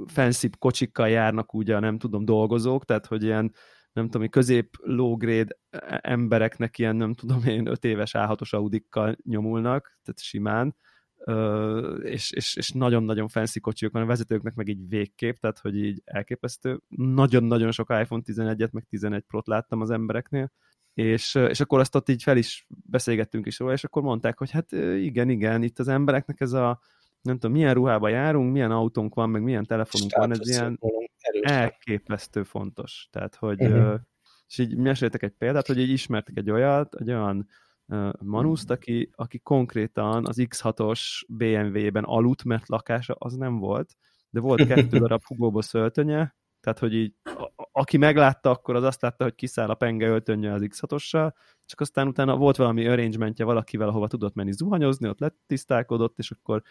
[0.06, 3.54] fancy kocsikkal járnak ugye, nem tudom, dolgozók, tehát hogy ilyen
[3.99, 5.57] nem tudom, közép low grade
[6.01, 10.75] embereknek ilyen, nem tudom én, öt éves A6-os Audikkal nyomulnak, tehát simán,
[12.02, 16.02] és, és, és nagyon-nagyon fancy kocsiuk van a vezetőknek, meg így végkép, tehát hogy így
[16.06, 16.81] elképesztő.
[16.87, 20.52] Nagyon-nagyon sok iPhone 11-et, meg 11 Pro-t láttam az embereknél,
[20.93, 24.52] és, és akkor azt ott így fel is beszélgettünk is róla, és akkor mondták, hogy
[24.52, 26.79] hát igen, igen, itt az embereknek ez a
[27.22, 30.80] nem tudom, milyen ruhába járunk, milyen autónk van, meg milyen telefonunk Státusz van, ez ilyen
[31.42, 33.08] elképesztő fontos.
[33.12, 34.00] Tehát, hogy uh-huh.
[34.48, 37.48] és így meséltek egy példát, hogy így ismertek egy olyat, egy olyan
[38.20, 43.96] manuszt, aki, aki konkrétan az X6-os BMW-ben aludt, mert lakása az nem volt,
[44.30, 49.02] de volt kettő darab hugóba öltönye, tehát, hogy így, a, aki meglátta, akkor az azt
[49.02, 51.34] látta, hogy kiszáll a penge öltönye az X6-ossal,
[51.65, 56.62] csak aztán utána volt valami arrangementje valakivel, ahova tudott menni zuhanyozni, ott letisztálkodott, és akkor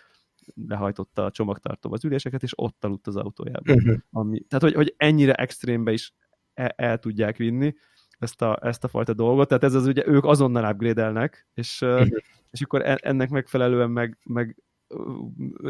[0.67, 3.77] lehajtotta a csomagtartóba az üléseket, és ott aludt az autójában.
[3.77, 3.97] Uh-huh.
[4.11, 6.13] Ami, tehát, hogy, hogy ennyire extrémbe is
[6.55, 7.75] el, el tudják vinni
[8.19, 12.09] ezt a, ezt a fajta dolgot, tehát ez az ugye ők azonnal upgrade és, uh-huh.
[12.51, 14.57] és akkor e, ennek megfelelően meg, meg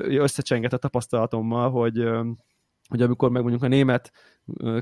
[0.05, 2.09] összecsenget a tapasztalatommal, hogy
[2.89, 4.13] hogy amikor meg mondjuk a német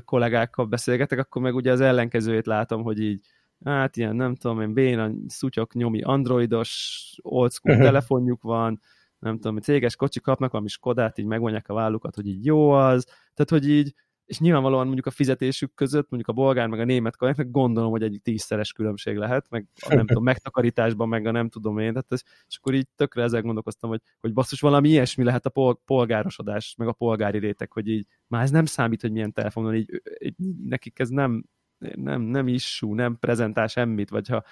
[0.05, 3.25] kollégákkal beszélgetek, akkor meg ugye az ellenkezőjét látom, hogy így
[3.63, 7.89] hát ilyen nem tudom én, béna szutyok nyomi androidos old school uh-huh.
[7.89, 8.81] telefonjuk van,
[9.19, 13.03] nem tudom, céges kocsi kapnak valami Skodát, így megvonják a vállukat, hogy így jó az,
[13.05, 13.93] tehát hogy így,
[14.25, 18.03] és nyilvánvalóan mondjuk a fizetésük között, mondjuk a bolgár meg a német kollégáknak gondolom, hogy
[18.03, 22.11] egy tízszeres különbség lehet, meg a nem tudom, megtakarításban, meg a nem tudom én, tehát
[22.11, 25.81] ez, és akkor így tökre ezzel gondolkoztam, hogy, hogy basszus valami ilyesmi lehet a pol,
[25.85, 30.01] polgárosodás, meg a polgári réteg, hogy így már ez nem számít, hogy milyen telefonon, így,
[30.19, 31.43] így nekik ez nem,
[31.77, 34.43] nem, nem issú, nem prezentál semmit, vagy ha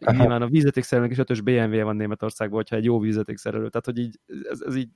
[0.00, 0.16] Aha.
[0.16, 4.18] nyilván a vízetékszerelőnek is ötös BMW van Németországban, hogyha egy jó vízetékszerelő, tehát hogy így,
[4.50, 4.88] ez, ez így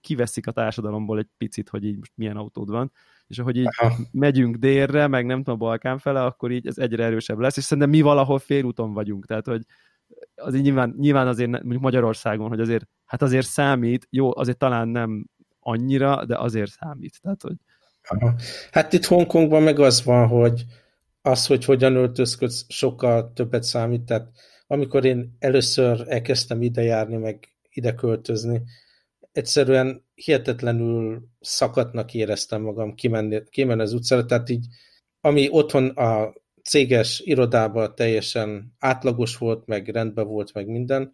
[0.00, 2.92] kiveszik a társadalomból egy picit, hogy így most milyen autód van,
[3.26, 3.96] és ahogy így Aha.
[4.12, 7.90] megyünk délre, meg nem tudom, Balkán fele, akkor így ez egyre erősebb lesz, és szerintem
[7.90, 9.62] mi valahol félúton vagyunk, tehát hogy
[10.34, 14.88] az így nyilván, nyilván azért mondjuk Magyarországon, hogy azért, hát azért számít, jó, azért talán
[14.88, 15.26] nem
[15.60, 17.56] annyira, de azért számít, tehát hogy
[18.08, 18.34] Aha.
[18.70, 20.64] Hát itt Hongkongban meg az van, hogy
[21.22, 24.02] az, hogy hogyan öltözködsz, sokkal többet számít.
[24.02, 24.30] Tehát
[24.66, 28.62] amikor én először elkezdtem ide járni, meg ide költözni,
[29.32, 34.66] egyszerűen hihetetlenül szakatnak éreztem magam kimenni, kimenni az utcára, tehát így,
[35.20, 41.12] ami otthon a céges irodában teljesen átlagos volt, meg rendben volt, meg minden,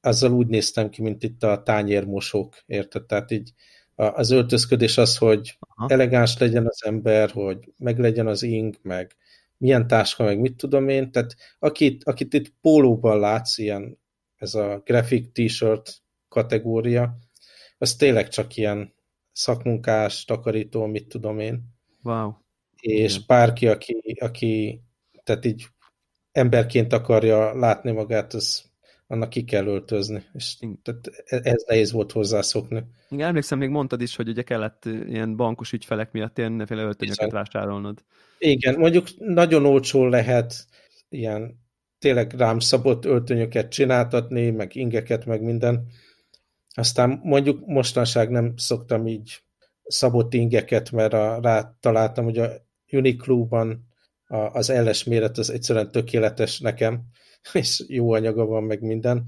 [0.00, 3.04] azzal úgy néztem ki, mint itt a tányérmosók, érted?
[3.04, 3.52] Tehát így
[3.94, 5.92] az öltözködés az, hogy Aha.
[5.92, 9.16] elegáns legyen az ember, hogy meg legyen az ing, meg
[9.58, 13.98] milyen táska, meg mit tudom én, tehát akit, akit itt pólóban látsz, ilyen
[14.36, 17.18] ez a graphic t-shirt kategória,
[17.78, 18.94] az tényleg csak ilyen
[19.32, 21.62] szakmunkás, takarító, mit tudom én.
[22.02, 22.32] Wow.
[22.80, 23.24] És Igen.
[23.26, 24.82] bárki, aki, aki
[25.24, 25.66] tehát így
[26.32, 28.68] emberként akarja látni magát, az
[29.06, 32.84] annak ki kell öltözni, és tehát e, ez nehéz volt hozzászokni.
[33.08, 38.04] Igen, emlékszem, még mondtad is, hogy ugye kellett ilyen bankos ügyfelek miatt ilyen öltönyöket vásárolnod.
[38.38, 40.66] Igen, mondjuk nagyon olcsó lehet
[41.08, 41.66] ilyen
[41.98, 45.86] tényleg rám szabott öltönyöket csináltatni, meg ingeket, meg minden.
[46.74, 49.38] Aztán mondjuk mostanság nem szoktam így
[49.84, 52.50] szabott ingeket, mert a, rá találtam, hogy a
[52.92, 53.86] Uniqlo-ban
[54.28, 57.02] az LS méret az egyszerűen tökéletes nekem,
[57.52, 59.26] és jó anyaga van meg minden,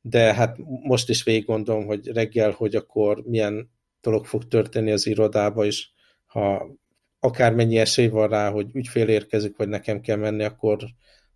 [0.00, 5.06] de hát most is végig gondolom, hogy reggel, hogy akkor milyen dolog fog történni az
[5.06, 5.88] irodába, és
[6.26, 6.68] ha
[7.28, 10.78] akármennyi esély van rá, hogy ügyfél érkezik, vagy nekem kell menni, akkor,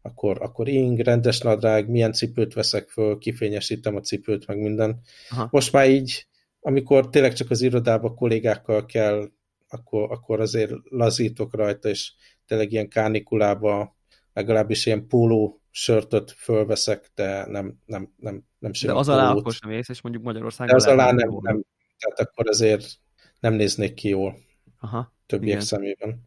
[0.03, 5.01] akkor, akkor ing, rendes nadrág, milyen cipőt veszek föl, kifényesítem a cipőt, meg minden.
[5.30, 5.49] Aha.
[5.51, 6.26] Most már így,
[6.61, 9.30] amikor tényleg csak az irodába kollégákkal kell,
[9.68, 12.12] akkor, akkor azért lazítok rajta, és
[12.47, 13.97] tényleg ilyen kánikulába,
[14.32, 19.70] legalábbis ilyen póló sörtöt fölveszek, de nem, nem, nem, nem De az alá akkor sem
[19.70, 20.76] ész, és mondjuk Magyarországon...
[20.76, 21.62] De az alá nem, nem,
[21.99, 22.84] tehát akkor azért
[23.40, 24.36] nem néznék ki jól.
[24.80, 25.61] Aha többiek Igen.
[25.61, 26.24] szemében.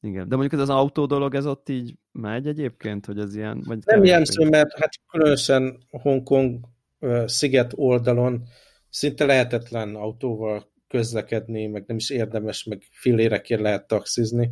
[0.00, 3.62] Igen, de mondjuk ez az autó dolog, ez ott így megy egyébként, hogy ez ilyen...
[3.66, 6.64] Vagy nem jelző, mert hát különösen Hongkong
[7.26, 8.44] sziget oldalon
[8.90, 14.50] szinte lehetetlen autóval közlekedni, meg nem is érdemes, meg fillérekért lehet taxizni.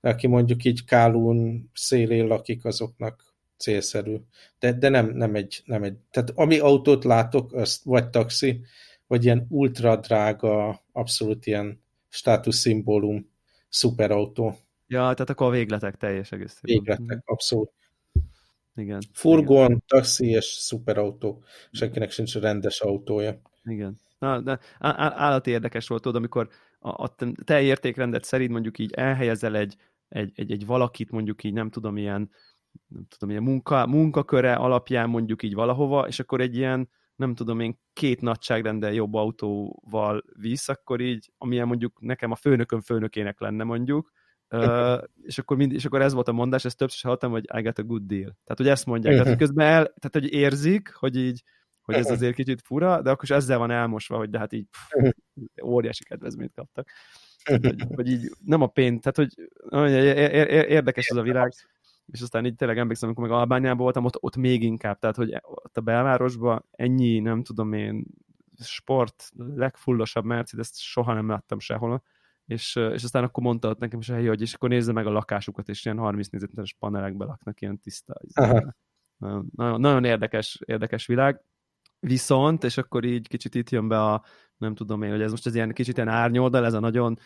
[0.00, 4.16] De aki mondjuk így Kálún szélén lakik, azoknak célszerű.
[4.58, 5.96] De, de nem, nem, egy, nem egy...
[6.10, 8.60] Tehát ami autót látok, azt vagy taxi,
[9.06, 13.32] vagy ilyen ultra drága, abszolút ilyen státuszszimbólum
[13.74, 14.56] szuperautó.
[14.86, 16.58] Ja, tehát akkor a végletek teljes egész.
[16.60, 17.70] Végletek, abszolút.
[18.74, 19.02] Igen.
[19.12, 19.82] Furgon, igen.
[19.86, 21.42] taxi és szuperautó.
[21.70, 23.40] Senkinek sincs rendes autója.
[23.64, 23.98] Igen.
[24.18, 26.48] Na, de állati érdekes volt, tudod, amikor
[26.78, 27.14] a, a
[27.44, 29.76] te értékrendet szerint mondjuk így elhelyezel egy,
[30.08, 32.30] egy, egy, egy valakit mondjuk így nem tudom, ilyen
[32.88, 37.60] nem tudom, ilyen munka, munkaköre alapján mondjuk így valahova, és akkor egy ilyen nem tudom
[37.60, 43.64] én, két nagyságrendel jobb autóval visz, akkor így, amilyen mondjuk nekem a főnököm főnökének lenne
[43.64, 44.10] mondjuk,
[44.50, 47.62] uh, és, akkor mind, és akkor ez volt a mondás, ezt többször hallottam, hogy I
[47.62, 48.36] got a good deal.
[48.44, 51.42] Tehát, hogy ezt mondják, tehát, hogy közben el, tehát, hogy érzik, hogy így,
[51.82, 54.66] hogy ez azért kicsit fura, de akkor is ezzel van elmosva, hogy de hát így
[54.70, 55.10] pff,
[55.62, 56.88] óriási kedvezményt kaptak.
[57.44, 59.50] Hogy, hogy így nem a pénz, tehát hogy
[60.70, 61.52] érdekes ez a világ
[62.06, 65.38] és aztán így tényleg emlékszem, amikor meg Albániában voltam, ott, ott még inkább, tehát hogy
[65.42, 68.04] ott a belvárosban ennyi, nem tudom én,
[68.62, 72.02] sport, legfullosabb Mercedes, soha nem láttam sehol,
[72.46, 75.06] és, és aztán akkor mondta ott nekem is a helyi, hogy és akkor nézze meg
[75.06, 78.14] a lakásukat, és ilyen 30 négyzetméteres panelekbe laknak, ilyen tiszta.
[79.56, 81.40] Nagyon, nagyon érdekes, érdekes világ.
[82.00, 84.24] Viszont, és akkor így kicsit itt jön be a
[84.56, 87.18] nem tudom én, hogy ez most ez ilyen kicsit ilyen árnyoldal, ez a nagyon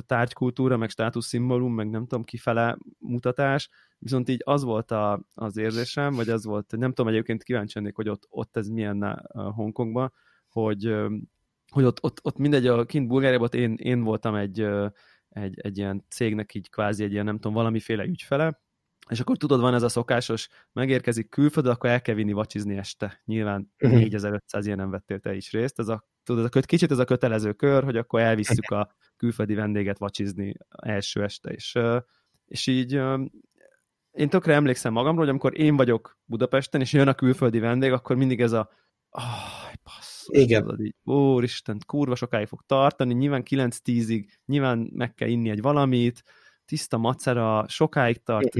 [0.00, 6.14] tárgykultúra, meg státuszszimbólum, meg nem tudom, kifele mutatás, viszont így az volt a, az érzésem,
[6.14, 10.12] vagy az volt, nem tudom, egyébként kíváncsi lennék, hogy ott, ott ez milyen a Hongkongban,
[10.48, 10.96] hogy,
[11.72, 14.66] hogy ott, ott, ott mindegy, a kint Bulgáriában én, én voltam egy,
[15.28, 18.60] egy, egy ilyen cégnek így kvázi egy ilyen, nem tudom, valamiféle ügyfele,
[19.08, 23.22] és akkor tudod, van ez a szokásos, megérkezik külföldre, akkor el kell vinni vacsizni este.
[23.24, 25.78] Nyilván 4500 ilyen nem vettél te is részt.
[25.78, 28.94] Ez a, tudod, ez a köt, kicsit ez a kötelező kör, hogy akkor elvisszük a
[29.16, 31.50] külföldi vendéget vacsizni első este.
[31.50, 31.78] És,
[32.46, 33.00] és így
[34.10, 38.16] én tökre emlékszem magamról, hogy amikor én vagyok Budapesten, és jön a külföldi vendég, akkor
[38.16, 38.70] mindig ez a
[39.10, 39.22] oh,
[39.82, 40.62] basszus, Igen.
[40.62, 46.22] Tudod, így, úristen, kurva sokáig fog tartani, nyilván 9-10-ig, nyilván meg kell inni egy valamit,
[46.64, 48.56] tiszta macera, sokáig tart.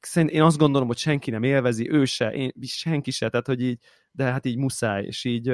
[0.00, 3.62] Szerint én azt gondolom, hogy senki nem élvezi, ő se, én, senki se, tehát hogy
[3.62, 3.78] így,
[4.10, 5.52] de hát így muszáj, és így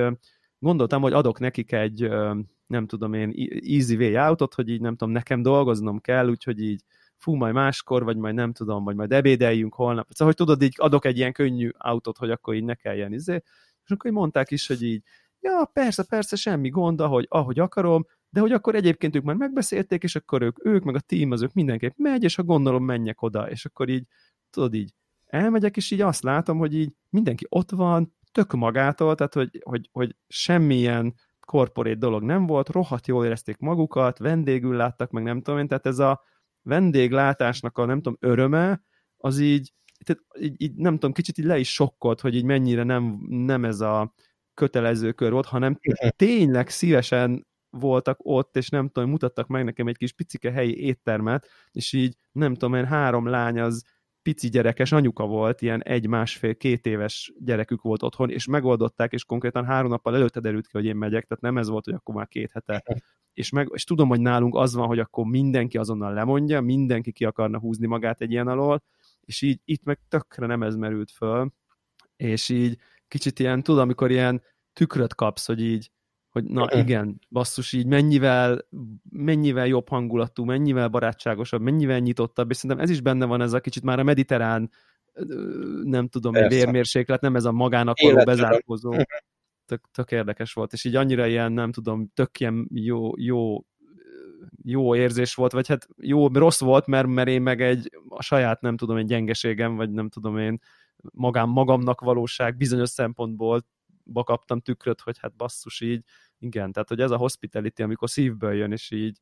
[0.66, 2.08] gondoltam, hogy adok nekik egy,
[2.66, 3.32] nem tudom én,
[3.64, 6.82] easy way outot, hogy így nem tudom, nekem dolgoznom kell, úgyhogy így
[7.16, 10.06] fú, majd máskor, vagy majd nem tudom, vagy majd ebédeljünk holnap.
[10.10, 13.42] Szóval, hogy tudod, így adok egy ilyen könnyű autót, hogy akkor így ne kelljen izé.
[13.84, 15.02] És akkor így mondták is, hogy így,
[15.40, 20.02] ja, persze, persze, semmi gond, ahogy, ahogy akarom, de hogy akkor egyébként ők már megbeszélték,
[20.02, 23.50] és akkor ők, ők meg a tím, az mindenképp megy, és ha gondolom menjek oda,
[23.50, 24.04] és akkor így,
[24.50, 24.92] tudod így,
[25.26, 29.88] elmegyek, és így azt látom, hogy így mindenki ott van, tök magától, tehát hogy, hogy,
[29.92, 35.60] hogy semmilyen korporét dolog nem volt, rohadt jól érezték magukat, vendégül láttak, meg nem tudom
[35.60, 36.22] én, tehát ez a
[36.62, 38.82] vendéglátásnak a nem tudom, öröme,
[39.16, 39.72] az így,
[40.04, 43.64] tehát így, így nem tudom, kicsit így le is sokkolt, hogy így mennyire nem, nem
[43.64, 44.14] ez a
[44.54, 45.78] kötelező kör volt, hanem
[46.16, 51.48] tényleg szívesen voltak ott, és nem tudom, mutattak meg nekem egy kis picike helyi éttermet,
[51.70, 53.84] és így nem tudom én, három lány az
[54.26, 59.90] pici gyerekes anyuka volt, ilyen egy-másfél-két éves gyerekük volt otthon, és megoldották, és konkrétan három
[59.90, 62.50] nappal előtte derült ki, hogy én megyek, tehát nem ez volt, hogy akkor már két
[62.52, 62.82] hete.
[63.32, 67.24] És, meg, és tudom, hogy nálunk az van, hogy akkor mindenki azonnal lemondja, mindenki ki
[67.24, 68.82] akarna húzni magát egy ilyen alól,
[69.20, 71.52] és így itt meg tökre nem ez merült föl,
[72.16, 75.90] és így kicsit ilyen, tudom, amikor ilyen tükröt kapsz, hogy így
[76.36, 78.66] hogy na igen, basszus, így mennyivel,
[79.10, 83.60] mennyivel jobb hangulatú, mennyivel barátságosabb, mennyivel nyitottabb, és szerintem ez is benne van ez a
[83.60, 84.70] kicsit már a mediterrán,
[85.82, 86.48] nem tudom, Persze.
[86.48, 88.92] vérmérséklet, nem ez a magának való bezárkózó.
[89.66, 93.64] Tök, tök érdekes volt, és így annyira ilyen, nem tudom, tök ilyen jó, jó
[94.62, 98.60] jó érzés volt, vagy hát jó, rossz volt, mert, mert én meg egy a saját,
[98.60, 100.60] nem tudom, egy gyengeségem, vagy nem tudom én,
[101.12, 103.64] magám, magamnak valóság bizonyos szempontból
[104.12, 106.04] kaptam tükröt, hogy hát basszus így,
[106.38, 109.18] igen, tehát hogy ez a hospitality, amikor szívből jön, és így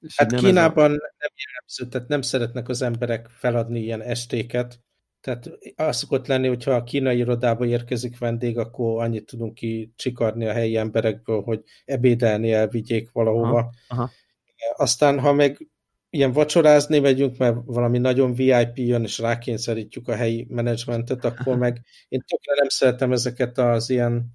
[0.00, 1.12] és hát így nem Kínában a...
[1.18, 4.80] nem jellemző, tehát nem szeretnek az emberek feladni ilyen estéket,
[5.20, 10.46] tehát az szokott lenni, hogyha a kínai irodába érkezik vendég, akkor annyit tudunk ki csikarni
[10.46, 13.58] a helyi emberekből, hogy ebédelni elvigyék valahova.
[13.58, 14.10] Aha, aha.
[14.76, 15.68] Aztán, ha meg
[16.10, 21.82] ilyen vacsorázni megyünk, mert valami nagyon VIP jön, és rákényszerítjük a helyi menedzsmentet, akkor meg
[22.08, 24.30] én tökre nem szeretem ezeket az ilyen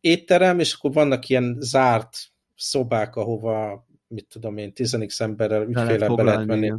[0.00, 2.16] étterem, és akkor vannak ilyen zárt
[2.56, 6.72] szobák, ahova, mit tudom én, tizenik emberrel ügyféle be lehet menni.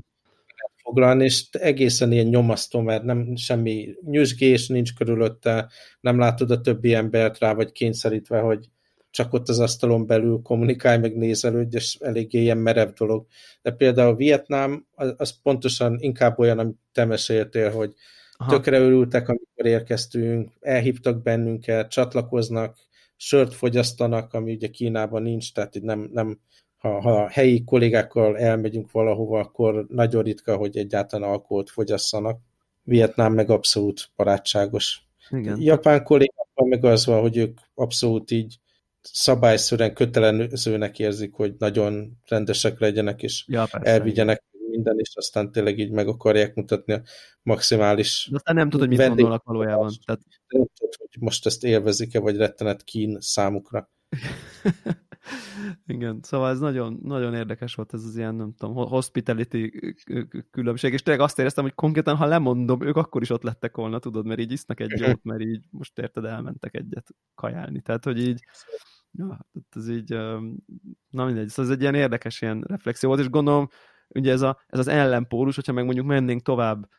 [0.75, 6.93] foglalni, és egészen ilyen nyomasztó, mert nem semmi nyüzsgés nincs körülötte, nem látod a többi
[6.93, 8.69] embert rá, vagy kényszerítve, hogy
[9.13, 13.25] csak ott az asztalon belül kommunikálj, meg nézelődj, és eléggé ilyen merev dolog.
[13.61, 17.93] De például Vietnám, az, az pontosan inkább olyan, amit te meséltél, hogy
[18.37, 18.51] Aha.
[18.51, 22.77] tökre örültek, amikor érkeztünk, elhívtak bennünket, csatlakoznak,
[23.15, 26.39] sört fogyasztanak, ami ugye Kínában nincs, tehát nem, nem
[26.77, 32.39] ha, ha helyi kollégákkal elmegyünk valahova, akkor nagyon ritka, hogy egyáltalán alkoholt fogyasszanak.
[32.83, 35.01] Vietnám meg abszolút barátságos.
[35.29, 35.61] Igen.
[35.61, 38.57] Japán kollégákkal meg az van, hogy ők abszolút így
[39.03, 45.79] szabályszerűen kötelezőnek érzik, hogy nagyon rendesek legyenek, és ja, persze, elvigyenek minden, és aztán tényleg
[45.79, 47.01] így meg akarják mutatni a
[47.41, 48.27] maximális...
[48.29, 49.91] De aztán nem tudod, hogy mit gondolnak valójában.
[50.05, 50.21] Tehát...
[50.47, 53.89] Nem tudod, hogy most ezt élvezik-e, vagy rettenet kín számukra.
[55.85, 59.69] Igen, szóval ez nagyon, nagyon érdekes volt ez az ilyen, nem tudom, hospitality
[60.51, 63.99] különbség, és tényleg azt éreztem, hogy konkrétan, ha lemondom, ők akkor is ott lettek volna,
[63.99, 67.81] tudod, mert így isznak egy jót, mert így most érted, elmentek egyet kajálni.
[67.81, 68.43] Tehát, hogy így
[69.17, 70.09] Ja, ez így,
[71.09, 73.69] na mindegy, szóval ez egy ilyen érdekes ilyen reflexió volt, és gondolom,
[74.07, 76.89] ugye ez, a, ez az ellenpólus, hogyha meg mondjuk mennénk tovább,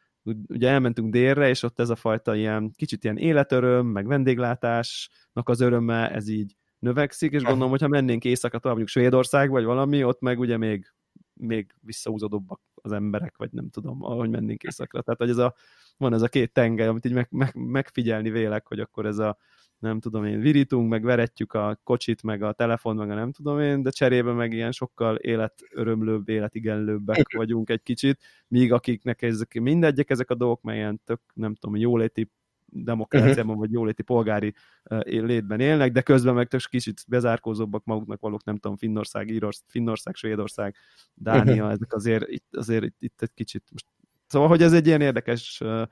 [0.48, 5.60] ugye elmentünk délre, és ott ez a fajta ilyen, kicsit ilyen életöröm, meg vendéglátásnak az
[5.60, 10.20] öröme, ez így növekszik, és gondolom, hogyha mennénk éjszaka tovább, mondjuk Svédország, vagy valami, ott
[10.20, 10.92] meg ugye még,
[11.32, 15.02] még visszahúzódóbbak az emberek, vagy nem tudom, ahogy mennénk éjszakra.
[15.02, 15.54] Tehát, hogy ez a,
[15.96, 19.38] van ez a két tengely, amit így meg, meg, megfigyelni vélek, hogy akkor ez a
[19.84, 23.60] nem tudom én, virítunk, meg veretjük a kocsit, meg a telefon, meg a nem tudom
[23.60, 30.10] én, de cserébe meg ilyen sokkal életörömlőbb, életigenlőbbek vagyunk egy kicsit, míg akiknek ezek, mindegyek
[30.10, 32.30] ezek a dolgok, melyen tök, nem tudom, jóléti
[32.66, 33.58] demokráciában, uh-huh.
[33.58, 34.54] vagy jóléti polgári
[34.90, 39.64] uh, létben élnek, de közben meg tök kicsit bezárkózóbbak maguknak valók, nem tudom, Finnország, Írország,
[39.68, 40.76] Finnország, Svédország,
[41.14, 41.70] Dánia, uh-huh.
[41.70, 43.86] ezek azért, itt, azért itt, itt egy kicsit most
[44.26, 45.82] Szóval, hogy ez egy ilyen érdekes uh,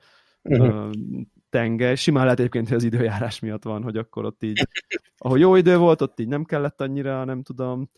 [0.41, 0.91] uh-huh.
[1.53, 1.95] Tenge.
[1.95, 4.67] Simán lehet egyébként, hogy az időjárás miatt van, hogy akkor ott így,
[5.17, 7.89] ahol jó idő volt, ott így nem kellett annyira, nem tudom,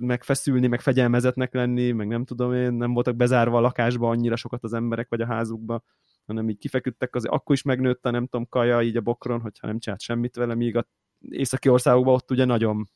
[0.00, 4.64] megfeszülni, meg fegyelmezetnek lenni, meg nem tudom én, nem voltak bezárva a lakásba annyira sokat
[4.64, 5.82] az emberek, vagy a házukba,
[6.26, 9.66] hanem így kifeküdtek, azért akkor is megnőtt a nem tudom, kaja így a bokron, hogyha
[9.66, 10.86] nem csinált semmit vele, míg a
[11.28, 12.90] északi országokban ott ugye nagyon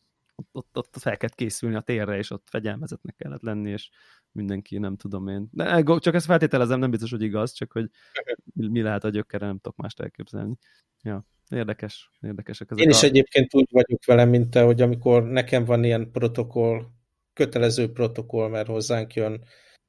[0.53, 3.89] ott, ott, fel kellett készülni a térre, és ott fegyelmezetnek kellett lenni, és
[4.33, 5.49] mindenki, nem tudom én.
[5.53, 7.91] De csak ezt feltételezem, nem biztos, hogy igaz, csak hogy
[8.53, 10.57] mi lehet a gyökere, nem tudok mást elképzelni.
[11.03, 13.07] Ja, érdekes, érdekesek ezek Én is a...
[13.07, 16.87] egyébként úgy vagyok vele, mint te, hogy amikor nekem van ilyen protokoll,
[17.33, 19.45] kötelező protokoll, mert hozzánk jön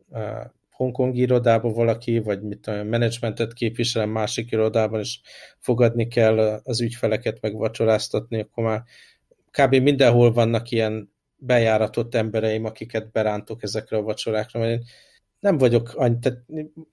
[0.07, 5.19] uh, Hongkong irodába valaki, vagy mit a menedzsmentet képviselem másik irodában, és
[5.57, 8.83] fogadni kell az ügyfeleket, meg vacsoráztatni, akkor már
[9.65, 9.75] kb.
[9.75, 14.85] mindenhol vannak ilyen bejáratott embereim, akiket berántok ezekre a vacsorákra, mert én
[15.39, 16.39] nem vagyok annyi, tehát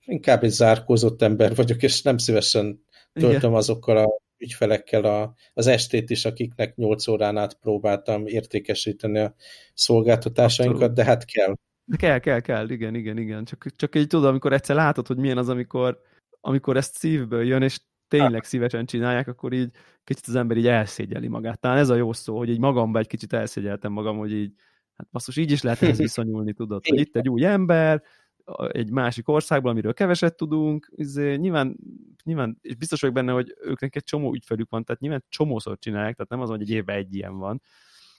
[0.05, 3.53] inkább egy zárkózott ember vagyok, és nem szívesen töltöm Igen.
[3.53, 9.35] azokkal a ügyfelekkel a, az estét is, akiknek 8 órán át próbáltam értékesíteni a
[9.73, 11.53] szolgáltatásainkat, de hát kell.
[11.85, 13.45] De kell, kell, kell, igen, igen, igen.
[13.45, 16.01] Csak, csak így tudod, amikor egyszer látod, hogy milyen az, amikor,
[16.41, 19.69] amikor ezt szívből jön, és tényleg szívesen csinálják, akkor így
[20.03, 21.59] kicsit az ember így elszégyeli magát.
[21.59, 24.53] Talán ez a jó szó, hogy így magamban egy kicsit elszégyeltem magam, hogy így,
[24.95, 28.03] hát basszus, így is lehet ehhez viszonyulni, tudod, hogy itt egy új ember,
[28.67, 31.77] egy másik országban, amiről keveset tudunk, izé, nyilván,
[32.23, 36.15] nyilván, és biztos vagyok benne, hogy őknek egy csomó ügyfelük van, tehát nyilván csomószor csinálják,
[36.15, 37.61] tehát nem az, hogy egy évben egy ilyen van,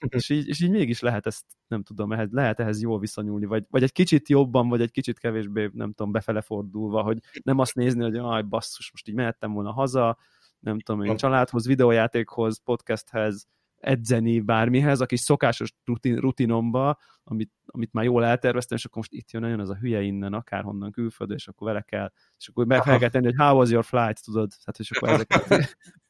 [0.09, 3.64] és így, és így mégis lehet ezt, nem tudom, ehhez, lehet ehhez jól viszonyulni, vagy,
[3.70, 7.74] vagy egy kicsit jobban, vagy egy kicsit kevésbé, nem tudom, befele fordulva, hogy nem azt
[7.74, 10.18] nézni, hogy aj, basszus, most így mehettem volna haza,
[10.59, 13.46] nem tudom én, családhoz, videójátékhoz, podcasthez,
[13.80, 19.12] edzeni bármihez, a kis szokásos rutin, rutinomba, amit, amit már jól elterveztem, és akkor most
[19.12, 22.66] itt jön nagyon az a hülye innen, akárhonnan külföldön, és akkor vele kell, és akkor
[22.66, 25.49] meg kell tenni, hogy how was your flight, tudod, hát és akkor ezeket,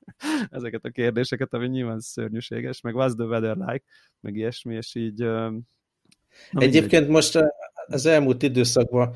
[0.50, 3.84] ezeket a kérdéseket, ami nyilván szörnyűséges, meg what's the weather like,
[4.20, 5.18] meg ilyesmi, és így...
[5.18, 7.08] Na, Egyébként mindegy.
[7.08, 7.38] most
[7.86, 9.14] az elmúlt időszakban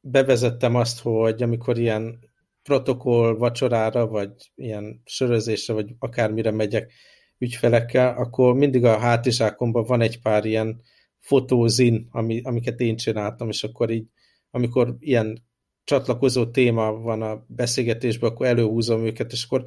[0.00, 2.18] bevezettem azt, hogy amikor ilyen
[2.62, 6.92] protokoll vacsorára, vagy ilyen sörözésre, vagy akármire megyek
[7.38, 10.80] ügyfelekkel, akkor mindig a hátizsákomban van egy pár ilyen
[11.18, 14.06] fotózin, ami, amiket én csináltam, és akkor így,
[14.50, 15.47] amikor ilyen
[15.88, 19.64] csatlakozó téma van a beszélgetésben, akkor előhúzom őket, és akkor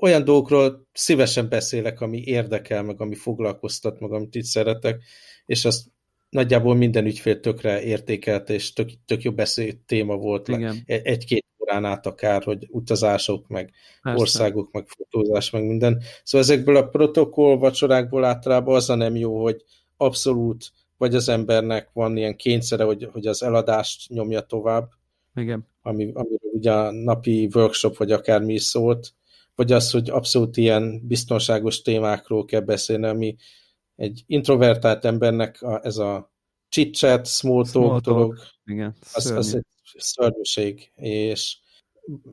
[0.00, 5.02] olyan dolgokról szívesen beszélek, ami érdekel, meg ami foglalkoztat, meg amit itt szeretek,
[5.46, 5.84] és azt
[6.28, 10.48] nagyjából minden ügyfél tökre értékelte, és tök, tök jó beszél téma volt.
[10.84, 13.70] Egy-két órán át akár, hogy utazások, meg
[14.02, 14.20] Persze.
[14.20, 16.02] országok, meg fotózás, meg minden.
[16.22, 19.64] Szóval ezekből a protokoll vacsorákból általában az a nem jó, hogy
[19.96, 24.88] abszolút vagy az embernek van ilyen kényszere, hogy, hogy az eladást nyomja tovább,
[25.34, 25.66] Igen.
[25.82, 29.14] Ami, amiről ugye a napi workshop, vagy akármi is szólt,
[29.54, 33.36] vagy az, hogy abszolút ilyen biztonságos témákról kell beszélni, ami
[33.96, 36.32] egy introvertált embernek a, ez a
[36.68, 39.64] chit-chat, small talk, small talk dolog, Igen, az, az egy
[39.96, 41.58] szörnyűség, és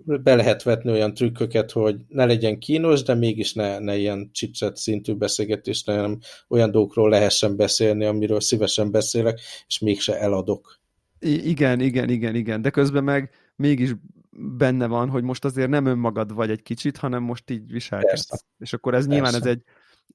[0.06, 4.76] be lehet vetni olyan trükköket, hogy ne legyen kínos, de mégis ne, ne ilyen csicset
[4.76, 10.80] szintű beszélgetés, hanem olyan dolgokról lehessen beszélni, amiről szívesen beszélek, és mégse eladok.
[11.20, 13.94] I igen, igen, igen, igen, de közben meg mégis
[14.38, 18.30] benne van, hogy most azért nem önmagad vagy egy kicsit, hanem most így viselkedsz.
[18.30, 18.46] Persze.
[18.58, 19.22] És akkor ez Persze.
[19.22, 19.64] nyilván ez egy,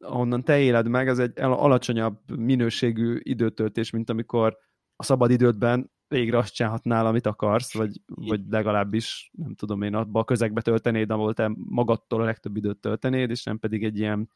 [0.01, 4.59] ahonnan te éled meg, ez egy alacsonyabb minőségű időtöltés, mint amikor
[4.97, 10.21] a szabad idődben végre azt csinálhatnál, amit akarsz, vagy, vagy legalábbis, nem tudom én, abba
[10.21, 14.31] a közegbe töltenéd, ahol te magadtól a legtöbb időt töltenéd, és nem pedig egy ilyen,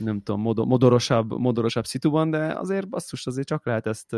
[0.00, 4.12] nem tudom, modorosabb, modorosabb szituban, de azért basszus, azért csak lehet ezt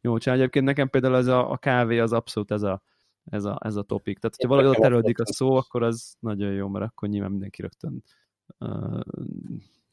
[0.00, 0.42] jól csinálni.
[0.42, 2.82] Egyébként nekem például ez a, a kávé az abszolút ez a,
[3.24, 4.18] ez a, ez a topik.
[4.18, 7.62] Tehát, hogyha valahogy ott erődik a szó, akkor az nagyon jó, mert akkor nyilván mindenki
[7.62, 8.02] rögtön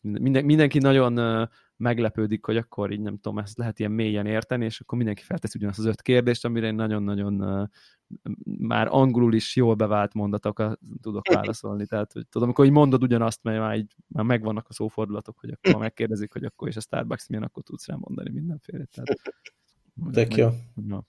[0.02, 4.80] minden, mindenki nagyon meglepődik, hogy akkor így nem tudom, ezt lehet ilyen mélyen érteni, és
[4.80, 7.70] akkor mindenki feltesz ugyanazt az öt kérdést, amire én nagyon-nagyon
[8.44, 11.86] már angolul is jól bevált mondatokat tudok válaszolni.
[11.86, 15.50] Tehát, hogy tudom, amikor így mondod ugyanazt, mert már, így, már megvannak a szófordulatok, hogy
[15.50, 18.86] akkor ha megkérdezik, hogy akkor és a Starbucks milyen, akkor tudsz rá mondani mindenféle.
[18.86, 19.22] Tehát,
[20.12, 20.50] Tök jó.
[20.88, 21.06] Ja,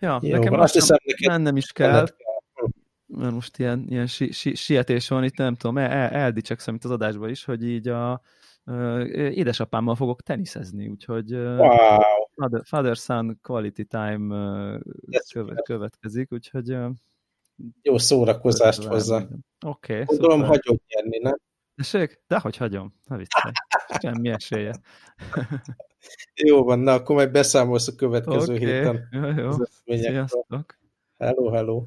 [0.00, 2.06] ja jó, nekem azt hiszem, neked nem is kell.
[3.06, 6.84] mert most ilyen, ilyen si, si, sietés van itt, nem tudom, el, el, eldicsekszem itt
[6.84, 8.20] az adásban is, hogy így a
[8.64, 12.00] uh, édesapámmal fogok teniszezni, úgyhogy wow.
[12.38, 14.80] Father, father son quality time
[15.32, 16.76] követ, következik, úgyhogy
[17.82, 19.16] jó szórakozást hozzá.
[19.16, 19.92] Oké.
[19.92, 21.36] Okay, Gondolom, hagyom nyerni, nem?
[21.74, 22.20] Tessék?
[22.26, 22.94] Dehogy hagyom.
[23.06, 23.52] Ne viccelj.
[24.00, 24.74] Semmi esélye.
[26.34, 28.66] jó van, na akkor majd beszámolsz a következő okay.
[28.66, 29.08] héten.
[29.10, 29.50] Jó, jó.
[29.84, 30.78] Sziasztok.
[31.18, 31.86] Hello, hello.